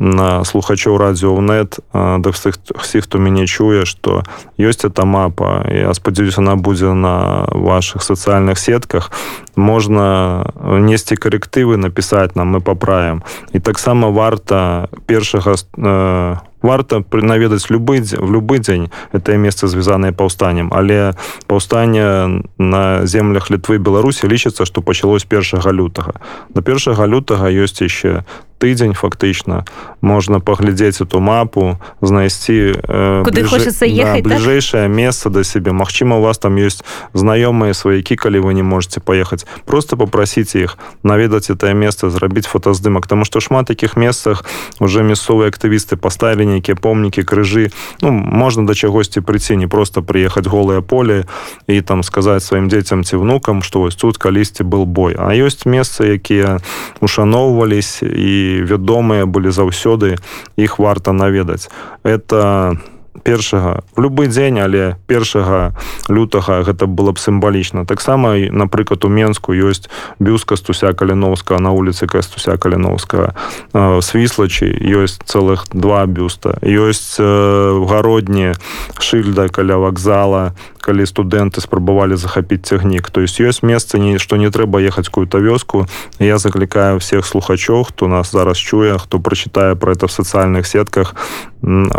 на 0.00 0.44
слухачоў 0.44 0.96
радіонет 0.96 1.78
да 1.92 2.30
всіх 2.32 2.56
всіх 2.80 3.04
хто 3.04 3.20
мяне 3.20 3.46
чуе 3.46 3.84
что 3.84 4.24
ёсць 4.56 4.88
эта 4.88 5.04
мапа 5.04 5.68
я 5.68 5.92
спадзяюсь 5.94 6.38
она 6.38 6.56
будзе 6.56 6.92
на 6.92 7.44
ваших 7.52 8.02
сацыяльных 8.02 8.58
сетках. 8.58 9.12
Можна 9.56 10.50
несці 10.56 11.20
карэктывы 11.20 11.76
напісаць 11.76 12.34
нам 12.34 12.56
мы 12.56 12.60
паправім 12.60 13.22
і 13.52 13.60
таксама 13.60 14.08
варта 14.08 14.88
першага 15.06 15.54
на 15.76 16.40
варта 16.62 17.04
наведаць 17.12 17.70
любы 17.70 18.00
в 18.00 18.30
любы 18.32 18.58
дзень 18.58 18.90
это 19.12 19.36
месца 19.36 19.68
звязанае 19.68 20.12
паўстаннем. 20.12 20.72
Але 20.72 21.12
паўстання 21.46 22.42
на 22.58 23.06
землях 23.06 23.50
літвы 23.50 23.78
беларусі 23.78 24.28
лічыцца 24.28 24.64
што 24.64 24.80
пачалось 24.80 25.24
першага 25.24 25.72
лютага. 25.72 26.14
До 26.48 26.62
першага 26.62 27.06
лютага 27.06 27.52
ёсць 27.52 27.80
яшчэ 27.84 28.24
тыдзень 28.60 28.92
фактычна. 28.92 29.64
Можна 30.04 30.40
паглядзець 30.40 31.00
эту 31.00 31.20
мапу 31.20 31.80
знайсці 32.04 32.76
э, 32.76 33.24
бліжэй, 33.24 34.04
да, 34.04 34.20
бліжэйшае 34.20 34.88
месца 34.88 35.32
да 35.32 35.44
сябе. 35.44 35.72
Мачыма 35.72 36.20
у 36.20 36.22
вас 36.22 36.36
там 36.36 36.60
ёсць 36.60 36.84
знаёмыя 37.16 37.72
сваякі 37.72 38.20
калі 38.20 38.44
вы 38.44 38.52
не 38.52 38.62
можете 38.62 39.00
паехаць. 39.00 39.48
Просто 39.64 39.96
попросіце 39.96 40.68
іх 40.68 40.76
наведаць 41.02 41.48
это 41.48 41.72
месца 41.72 42.12
зрабіць 42.12 42.44
фотаздымак 42.44 43.08
тому 43.08 43.24
что 43.24 43.40
шмат 43.40 43.66
таких 43.66 43.96
месцах 43.96 44.44
уже 44.78 45.02
мясцовыя 45.02 45.48
актывісты 45.48 45.96
поставілі 45.96 46.60
нейкія 46.60 46.76
помнікі 46.76 47.24
крыжы. 47.24 47.72
Ну 48.04 48.12
можна 48.12 48.68
да 48.68 48.76
чагосьці 48.76 49.24
прыйти 49.24 49.56
не 49.56 49.66
просто 49.72 50.04
прыехаць 50.04 50.44
голае 50.44 50.84
поле 50.84 51.24
і 51.66 51.80
там 51.80 52.04
сказаць 52.04 52.44
сваім 52.44 52.68
дзецям 52.68 53.04
ці 53.08 53.16
внукам 53.16 53.62
что 53.64 53.80
вось 53.80 53.96
тут 53.96 54.20
калісьці 54.20 54.68
был 54.68 54.84
бой. 54.84 55.16
А 55.16 55.32
ёсць 55.32 55.64
месцы 55.64 56.20
якія 56.20 56.60
ушаноўвались 57.00 58.04
і 58.04 58.49
вядомыя 58.58 59.26
былі 59.26 59.54
заўсёды 59.54 60.18
іх 60.58 60.78
варта 60.78 61.12
наведаць. 61.12 61.70
Это 62.02 62.74
першага 63.22 63.82
в 63.96 64.00
любы 64.00 64.26
дзень 64.26 64.58
але 64.60 64.96
першага 65.06 65.74
лютага 66.08 66.62
гэта 66.62 66.86
было 66.86 67.12
б 67.12 67.18
сімвалічна. 67.18 67.84
Таксама 67.84 68.34
напрыклад 68.50 69.04
у 69.04 69.08
менску 69.08 69.52
ёсць 69.52 69.90
бюст 70.18 70.44
кастуся 70.44 70.92
каліновска 70.92 71.58
на 71.58 71.70
улице 71.70 72.06
кастуся 72.06 72.56
каліновска 72.56 73.34
свіслачы 73.74 74.70
ёсць 74.72 75.20
цэлых 75.26 75.68
два 75.72 76.06
бюста. 76.06 76.56
Ёсць 76.62 77.18
в 77.18 77.84
гародні 77.86 78.54
шыльда 78.98 79.48
каля 79.48 79.76
вакзала 79.76 80.54
калі 80.80 81.06
студэнты 81.06 81.60
спрабавалі 81.60 82.16
захапіць 82.16 82.64
цягнік. 82.66 83.10
То 83.10 83.20
есть 83.20 83.40
ёсць 83.40 83.62
месца 83.62 83.98
не 83.98 84.18
што 84.18 84.36
не 84.36 84.50
трэба 84.50 84.80
ехаць 84.80 85.08
какую-то 85.08 85.38
вёску. 85.38 85.86
Я 86.18 86.38
заклікаю 86.38 86.98
всех 86.98 87.26
слухачоў 87.26 87.84
хто 87.84 88.08
нас 88.08 88.32
зараз 88.32 88.58
чуе 88.58 88.98
хто 88.98 89.20
прачытае 89.20 89.76
про 89.76 89.92
это 89.92 90.06
в 90.06 90.12
сацыяльных 90.12 90.66
сетках 90.66 91.14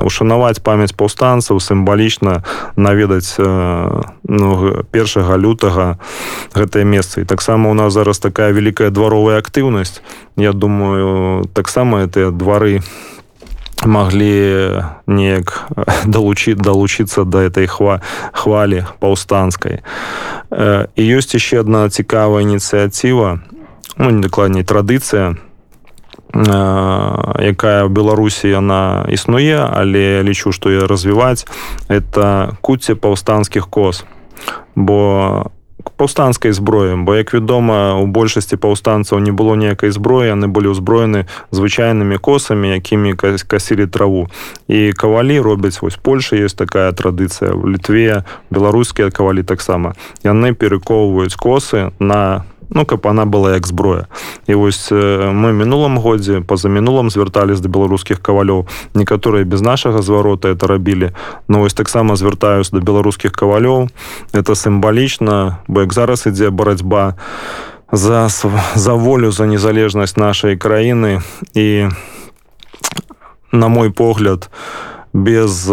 ушанаваць 0.02 0.60
памяць 0.60 0.98
паўстанцаў 0.98 1.62
сімвалічна 1.62 2.42
наведаць 2.76 3.38
ну, 3.38 4.50
першага 4.92 5.38
лютага 5.38 5.98
гэтае 6.56 6.86
месца. 6.86 7.22
І 7.22 7.26
таксама 7.26 7.70
у 7.70 7.74
нас 7.74 7.94
зараз 7.94 8.20
такая 8.20 8.52
вялікая 8.52 8.90
дваровая 8.90 9.38
актыўнасць. 9.38 10.02
Я 10.36 10.54
думаю 10.54 11.46
таксама 11.54 12.02
это 12.02 12.32
двары 12.32 12.82
маглі 13.86 14.82
неяк 15.08 15.72
далучыць 16.06 16.58
далучыцца 16.58 17.26
да 17.26 17.46
этой 17.48 17.68
хва 17.68 18.02
хвалі 18.34 18.86
паўстанскай 19.00 19.82
і 20.52 21.02
ёсць 21.18 21.34
яшчэ 21.36 21.62
одна 21.66 21.90
цікавая 21.90 22.44
ініцыятыва 22.44 23.42
ну, 23.98 24.10
недакладней 24.10 24.64
традыцыя 24.64 25.38
якая 26.34 27.84
в 27.86 27.92
беларусі 27.92 28.48
яна 28.48 29.06
існуе 29.12 29.60
але 29.60 30.24
лічу 30.24 30.52
што 30.52 30.72
я 30.72 30.88
развіваць 30.88 31.46
это 31.90 32.56
куце 32.62 32.96
паўстанскіх 32.96 33.68
коз. 33.68 34.06
Бо 34.76 35.52
паўстанскай 36.02 36.52
зброі 36.52 36.98
бо 37.06 37.14
як 37.16 37.34
вядома 37.34 38.02
у 38.02 38.10
большасці 38.10 38.58
паўстанцаў 38.58 39.22
не 39.22 39.30
было 39.30 39.54
ніякай 39.54 39.94
зброі 39.94 40.34
яны 40.34 40.50
былі 40.50 40.74
ўзброены 40.74 41.30
звычайнымі 41.54 42.18
косамі 42.18 42.74
якімі 42.74 43.14
касілі 43.46 43.86
траву. 43.86 44.26
І 44.68 44.98
кавалі 44.98 45.38
робяць 45.40 45.78
вось 45.82 46.02
Польша 46.02 46.36
есть 46.36 46.58
такая 46.58 46.90
традыцыя 46.92 47.54
в 47.54 47.70
літве 47.70 48.26
беларускія 48.50 49.12
кавалі 49.12 49.44
таксама. 49.44 49.94
Яны 50.26 50.58
перакоўваюць 50.58 51.38
косы 51.38 51.92
на 52.00 52.50
ну 52.72 52.86
каб 52.86 53.08
она 53.08 53.26
была 53.26 53.54
як 53.54 53.68
зброя. 53.68 54.08
І 54.48 54.56
вось 54.56 54.92
мы 54.92 55.52
мінулым 55.52 55.98
годзе 56.00 56.42
па-за 56.42 56.70
мінулым 56.70 57.10
звяртались 57.10 57.60
да 57.60 57.70
беларускіх 57.70 58.22
кавалёў. 58.22 58.68
Некаторыя 58.94 59.44
без 59.44 59.62
нашага 59.62 60.02
зварота 60.02 60.50
это 60.50 60.68
рабілі. 60.68 61.12
Но 61.48 61.60
вось 61.60 61.74
таксама 61.74 62.16
звяртаюсь 62.16 62.72
да 62.72 62.80
беларускіх 62.80 63.32
кавалёў. 63.32 63.90
Это 64.34 64.56
сімвалічна 64.56 65.58
бо 65.68 65.82
як 65.82 65.94
зараз 65.94 66.26
ідзе 66.26 66.50
барацьба 66.50 67.16
за 67.92 68.30
за 68.76 68.94
волю 68.94 69.32
за 69.32 69.46
незалежнасць 69.46 70.18
нашай 70.18 70.58
краіны. 70.58 71.22
І 71.54 71.90
на 73.52 73.68
мой 73.68 73.90
погляд 73.90 74.50
без 75.14 75.68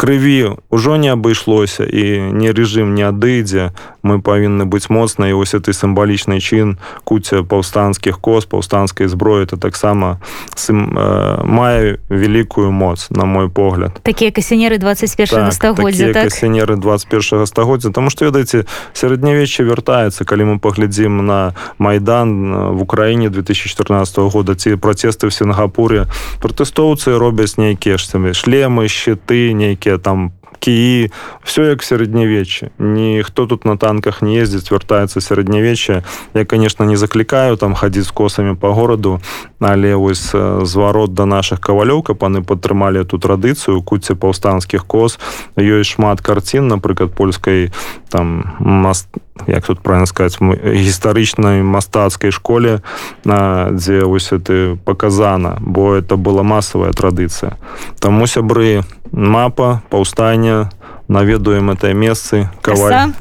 крыві 0.00 0.56
ўжо 0.72 0.96
не 0.96 1.12
абышлося 1.12 1.84
і 1.84 2.32
не 2.32 2.56
рэжым 2.56 2.96
не 2.96 3.04
адыдзе 3.04 3.76
мы 4.00 4.24
павінны 4.24 4.64
быць 4.64 4.88
моцна 4.88 5.28
і 5.28 5.36
ось 5.36 5.52
ты 5.52 5.76
сімвалічны 5.76 6.40
чын 6.40 6.80
куця 7.04 7.44
паўстанцкіх 7.44 8.16
кос 8.16 8.48
паўстанцкай 8.48 9.12
зброі 9.12 9.44
это 9.44 9.60
таксама 9.60 10.16
сым, 10.56 10.96
э, 10.96 11.44
мае 11.44 12.00
вялікую 12.08 12.72
моц 12.72 13.12
на 13.12 13.28
мой 13.28 13.52
погляд. 13.52 14.00
Такія 14.00 14.32
касінеры 14.32 14.80
21 14.80 15.52
стагоддзя 15.52 16.12
так, 16.16 16.32
касінеры 16.32 16.80
21 16.80 17.44
стагоддзя 17.46 17.92
тому 17.92 18.08
что 18.08 18.24
ведаеце 18.24 18.64
сярэднявечча 18.96 19.68
вяртаецца 19.68 20.24
калі 20.24 20.56
мы 20.56 20.58
паглядзім 20.58 21.26
на 21.26 21.52
майдан 21.76 22.54
э, 22.54 22.72
в 22.72 22.82
украіне 22.88 23.28
2014 23.28 24.32
года 24.32 24.54
ці 24.56 24.80
працесты 24.80 25.28
в 25.28 25.32
сінгапуре 25.36 26.08
пратэстоўцы 26.40 27.18
робяць 27.20 27.60
нейкія 27.60 28.00
ж 28.00 28.32
шлемы 28.32 28.88
щиты 28.88 29.52
нейкія 29.52 29.89
там 29.98 30.32
кіі 30.60 31.10
все 31.42 31.62
як 31.72 31.82
сярэднявечча 31.82 32.70
ніхто 32.78 33.46
тут 33.46 33.64
на 33.64 33.76
танках 33.76 34.22
не 34.22 34.38
ездзіць 34.40 34.70
вяртаецца 34.70 35.20
сярэднявечча 35.20 36.02
я 36.34 36.44
конечно 36.44 36.84
не 36.84 36.96
заклікаю 36.96 37.56
там 37.56 37.74
хадзіць 37.74 38.06
з 38.06 38.10
косамі 38.10 38.54
по 38.54 38.74
гораду 38.74 39.20
але 39.60 39.94
вось 39.94 40.34
зварот 40.62 41.14
да 41.14 41.26
наших 41.26 41.60
кавалёў 41.60 42.02
каб 42.02 42.20
паны 42.20 42.44
падтрымалі 42.44 43.00
эту 43.00 43.16
традыцыю 43.18 43.82
куце 43.82 44.14
паўстанцкіх 44.14 44.84
кос. 44.84 45.18
Ёсць 45.56 45.96
шмат 45.96 46.20
карцін 46.20 46.68
напрыклад 46.68 47.12
польскай 47.16 47.72
там 48.08 48.44
маст 48.58 49.08
як 49.46 49.66
тут 49.66 49.80
правильно 49.80 50.06
сказать 50.06 50.38
гістарычнай 50.40 51.62
мастацкай 51.62 52.30
школе 52.30 52.82
на 53.24 53.70
дзе 53.70 54.04
вось 54.04 54.28
ты 54.28 54.76
показана 54.76 55.56
бо 55.60 55.94
это 55.94 56.16
была 56.16 56.42
масавая 56.42 56.92
традыцыя. 56.92 57.56
Таму 58.00 58.26
сябры 58.26 58.84
мапа 59.12 59.82
паўстання 59.90 60.70
наведуем 61.08 61.70
это 61.70 61.92
месцы 61.92 62.48
каваль... 62.62 63.12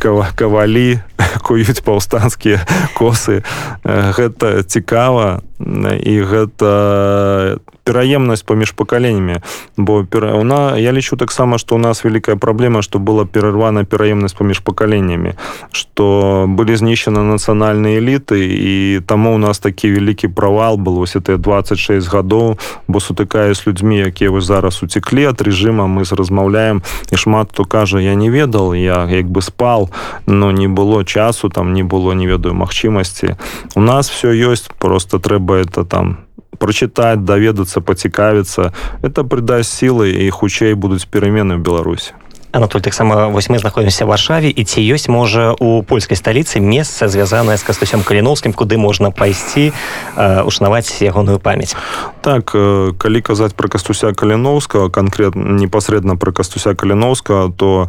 кавалі 0.34 1.00
куюць 1.44 1.84
паўстанцкія 1.84 2.64
косы. 2.96 3.44
Гэта 3.84 4.62
цікава 4.64 5.42
і 5.60 6.14
гэта 6.24 7.60
пераемнасць 7.90 8.42
паміж 8.42 8.70
пакаленнямі. 8.70 9.42
Бо 9.76 10.04
перауна 10.04 10.78
я 10.78 10.92
лічу 10.92 11.16
таксама 11.16 11.58
што 11.58 11.74
у 11.74 11.78
нас 11.78 12.04
вялікая 12.04 12.36
праблема 12.36 12.82
што 12.82 12.98
была 12.98 13.26
перарвана 13.26 13.84
пераемнасць 13.84 14.36
паміж 14.38 14.62
пакаленнямі 14.62 15.34
што 15.72 16.46
былі 16.46 16.76
знішчаны 16.76 17.24
нацыянальныя 17.26 17.98
эліты 17.98 18.38
і 18.46 19.00
таму 19.06 19.34
у 19.34 19.38
нас 19.38 19.58
такі 19.58 19.90
вялікі 19.90 20.28
правал 20.28 20.76
был 20.76 21.02
вось 21.02 21.16
это 21.16 21.36
26 21.36 22.06
гадоў 22.06 22.58
бо 22.86 23.00
сутыкае 23.00 23.54
з 23.54 23.66
людзьмі 23.66 23.98
якія 24.06 24.30
вось 24.30 24.44
зараз 24.44 24.82
уцеклі 24.82 25.24
ад 25.34 25.42
рэжыма 25.42 25.90
мы 25.90 26.06
размаўляем 26.06 26.82
і 27.10 27.16
шмат 27.16 27.50
хто 27.50 27.64
кажа 27.64 27.98
я 27.98 28.14
не 28.14 28.30
ведал 28.30 28.74
я 28.74 29.08
як 29.10 29.26
бы 29.26 29.42
спал 29.42 29.90
но 30.26 30.52
не 30.52 30.68
было 30.68 31.04
часу 31.04 31.48
там 31.48 31.72
не 31.72 31.82
было 31.82 32.12
не 32.12 32.26
ведаю 32.26 32.54
магчымасці 32.54 33.34
у 33.74 33.80
нас 33.80 34.10
все 34.10 34.30
ёсць 34.30 34.70
просто 34.78 35.18
трэба 35.18 35.49
это 35.56 35.84
там 35.84 36.18
прочытаць 36.58 37.24
даведацца 37.24 37.80
пацікавіцца 37.80 38.72
это 39.02 39.24
прыдасць 39.24 39.72
сілы 39.72 40.10
і 40.12 40.30
хутчэй 40.30 40.74
будуць 40.74 41.06
перамены 41.06 41.56
в 41.56 41.64
беларусі 41.64 42.12
Анатоль 42.52 42.80
таксама 42.80 43.28
вось 43.28 43.48
мы 43.48 43.58
знаходзімся 43.58 44.06
варшаве 44.06 44.50
і 44.50 44.62
ці 44.64 44.82
ёсць 44.82 45.06
можа 45.06 45.54
у 45.54 45.82
польскай 45.86 46.18
сталіцы 46.18 46.58
месца 46.58 47.06
звязанае 47.06 47.56
з 47.56 47.62
кастусем 47.62 48.02
каліновскім 48.02 48.52
куды 48.52 48.76
можна 48.76 49.14
пайсці 49.14 49.70
ушнаваць 50.18 50.90
ягоную 50.98 51.38
памяць 51.38 51.78
так 52.26 52.50
калі 52.98 53.20
казаць 53.22 53.54
про 53.54 53.68
кастуся 53.70 54.12
каліновскага 54.12 54.90
конкретно 54.90 55.62
непасрэдна 55.62 56.18
про 56.18 56.32
кастуся 56.32 56.74
каліновскага 56.74 57.54
то 57.54 57.88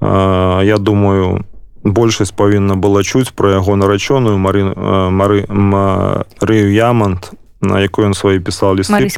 э, 0.00 0.62
я 0.64 0.78
думаю 0.78 1.44
большасць 1.84 2.32
павінна 2.32 2.76
была 2.76 3.02
чуць 3.02 3.30
про 3.30 3.50
яго 3.50 3.76
нарачоную 3.76 4.38
мары 4.38 4.64
мары 5.10 5.44
марыю 5.48 6.72
ямант 6.72 7.32
на 7.60 7.80
якой 7.80 8.06
ён 8.06 8.14
свае 8.14 8.38
пісаў 8.38 8.78
лісты 8.78 9.10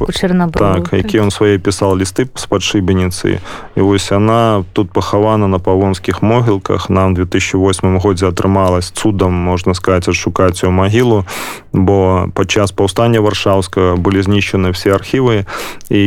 так 0.57 0.93
які 0.93 1.21
ён 1.21 1.31
свае 1.31 1.57
пісаў 1.57 1.97
лісты 1.97 2.25
з-пад 2.25 2.65
шыбеніцы 2.65 3.37
і 3.75 3.81
вось 3.81 4.11
яна 4.11 4.65
тут 4.73 4.91
пахавана 4.91 5.47
на 5.47 5.59
павонскіх 5.59 6.21
могілках 6.21 6.89
нам 6.89 7.13
2008 7.13 7.99
годзе 7.99 8.27
атрымалась 8.27 8.89
цудам 8.89 9.33
можна 9.33 9.73
сказать 9.73 10.07
адшукаць 10.07 10.63
у 10.63 10.71
магілу 10.71 11.25
бо 11.73 12.29
падчас 12.33 12.71
паўстання 12.71 13.21
варшаўска 13.21 13.95
былі 13.97 14.21
знішчаны 14.21 14.71
все 14.71 14.93
архівы 14.97 15.45
і 15.89 16.03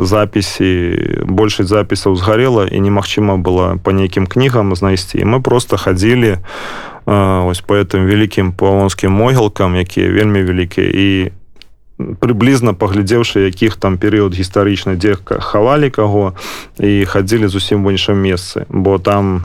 запіси 0.00 1.24
большасць 1.28 1.68
запісаў 1.68 2.16
згарела 2.16 2.66
і 2.66 2.80
немагчыма 2.80 3.36
было 3.36 3.76
по 3.76 3.92
нейкім 3.92 4.26
кнігам 4.26 4.74
знайсці. 4.74 5.24
Мы 5.24 5.40
просто 5.40 5.76
хадзілі 5.76 6.38
ось 7.06 7.60
по 7.60 7.74
гэтым 7.74 8.04
вялікім 8.04 8.52
павонскім 8.52 9.12
могілкам 9.12 9.76
якія 9.76 10.12
вельмі 10.12 10.42
вялікія. 10.42 10.88
І 10.92 11.32
прыблізна 11.98 12.72
паглядзеўшы 12.74 13.46
якіх 13.46 13.76
там 13.76 13.98
перыяд 13.98 14.34
гістарычна 14.34 14.94
дзе 14.94 15.18
хавалі 15.18 15.90
каго 15.90 16.34
і 16.78 17.04
хадзілі 17.04 17.50
зусім 17.50 17.84
в 17.84 17.90
іншым 17.90 18.18
месцы. 18.22 18.66
Бо 18.70 18.98
там 18.98 19.18
там 19.18 19.42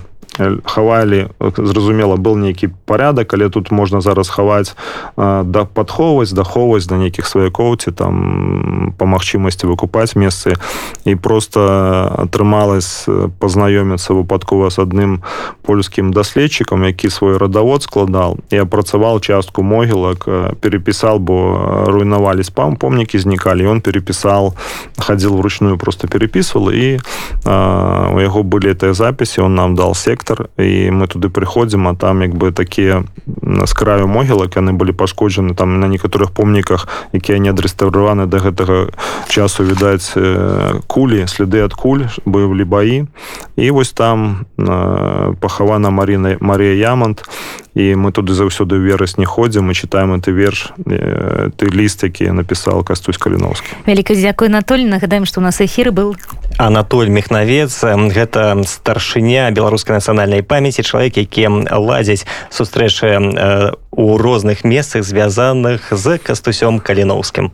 хавалі 0.66 1.28
зразумела 1.40 2.16
был 2.16 2.36
нейкі 2.36 2.70
порядок 2.86 3.34
але 3.34 3.50
тут 3.50 3.72
можна 3.72 4.02
зараз 4.02 4.30
хаваць 4.30 4.76
да 5.18 5.66
падхоўваць 5.66 6.34
дахоўваць 6.34 6.90
да 6.90 6.98
нейкіх 6.98 7.28
сваякоў 7.28 7.78
ці 7.78 7.92
там 7.92 8.94
по 8.98 9.06
магчымасці 9.06 9.70
выкупаць 9.70 10.18
месцы 10.18 10.58
і 11.06 11.16
просто 11.16 11.62
атрымалось 12.18 13.06
пазнаёміцца 13.40 14.14
выпадкова 14.14 14.70
з 14.74 14.82
адным 14.82 15.22
польскім 15.62 16.14
даследчыкам 16.14 16.84
які 16.84 17.10
свой 17.10 17.38
радавод 17.38 17.84
складал 17.84 18.38
і 18.50 18.58
апрацаваў 18.58 19.22
частку 19.22 19.62
могілак 19.62 20.26
перепісал 20.60 21.20
бо 21.20 21.86
руйнавалі 21.88 22.44
спам 22.44 22.76
помнікі 22.76 23.20
знікалі 23.20 23.68
он 23.68 23.82
перепісал 23.82 24.58
хадзіл 24.98 25.38
вручную 25.38 25.78
просто 25.78 26.08
перепісвал 26.08 26.74
і 26.74 26.98
у 27.46 28.18
яго 28.18 28.42
былі 28.44 28.74
тыя 28.74 28.94
запіси 28.94 29.42
он 29.42 29.56
нам 29.56 29.76
дал 29.76 29.94
сектор 29.94 30.23
сектор 30.24 30.50
і 30.58 30.92
мы 30.92 31.08
туды 31.08 31.30
прыходзім 31.30 31.88
а 31.88 31.96
там 31.96 32.22
як 32.22 32.36
бы 32.36 32.52
такія 32.52 33.04
з 33.66 33.74
краю 33.74 34.08
могілак 34.08 34.56
яны 34.56 34.72
былі 34.72 34.92
пашкоджаны 34.92 35.54
там 35.56 35.80
на 35.80 35.88
некаторых 35.88 36.32
помніках 36.32 36.88
якія 37.12 37.40
не 37.40 37.52
адрэстаўраваны 37.52 38.26
до 38.26 38.40
гэтага 38.40 38.88
часу 39.28 39.64
відаць 39.64 40.16
кулі 40.88 41.28
следы 41.28 41.64
ад 41.64 41.74
куль 41.74 42.08
былі 42.26 42.64
баі. 42.64 43.08
І 43.56 43.72
вось 43.72 43.92
там 43.92 44.46
пахавана 45.40 45.90
Марина 45.90 46.38
Марія 46.40 46.92
Ямонт 46.92 47.24
і 47.76 47.96
мы 47.96 48.12
туды 48.14 48.34
заўсёды 48.34 48.78
верасні 48.78 49.26
ходзім 49.26 49.72
і 49.72 49.74
читаем 49.74 50.22
ты 50.22 50.32
верш 50.32 50.74
ты 51.58 51.66
ліст 51.74 52.04
які 52.04 52.30
напісаў 52.32 52.84
кастусь 52.84 53.18
каліновскі 53.18 53.74
вяліка 53.88 54.14
дзякуй 54.14 54.48
Анатоль 54.48 54.86
нагадаем 54.86 55.26
што 55.26 55.42
у 55.42 55.44
нас 55.44 55.62
эфір 55.62 55.92
был. 55.92 56.16
Анатоль 56.58 57.10
мехнавец 57.10 57.84
гэта 57.84 58.62
старшыня 58.68 59.50
беларускай 59.52 59.98
нацыянальнай 59.98 60.44
памяці 60.44 60.84
чалавек 60.84 61.18
які 61.18 61.66
ладзяць 61.74 62.26
сустрэчы 62.50 63.74
у 63.92 64.18
розных 64.18 64.64
месцах 64.64 65.04
звязаных 65.04 65.90
з 65.92 66.18
кастусём 66.18 66.80
каліноўскім 66.80 67.52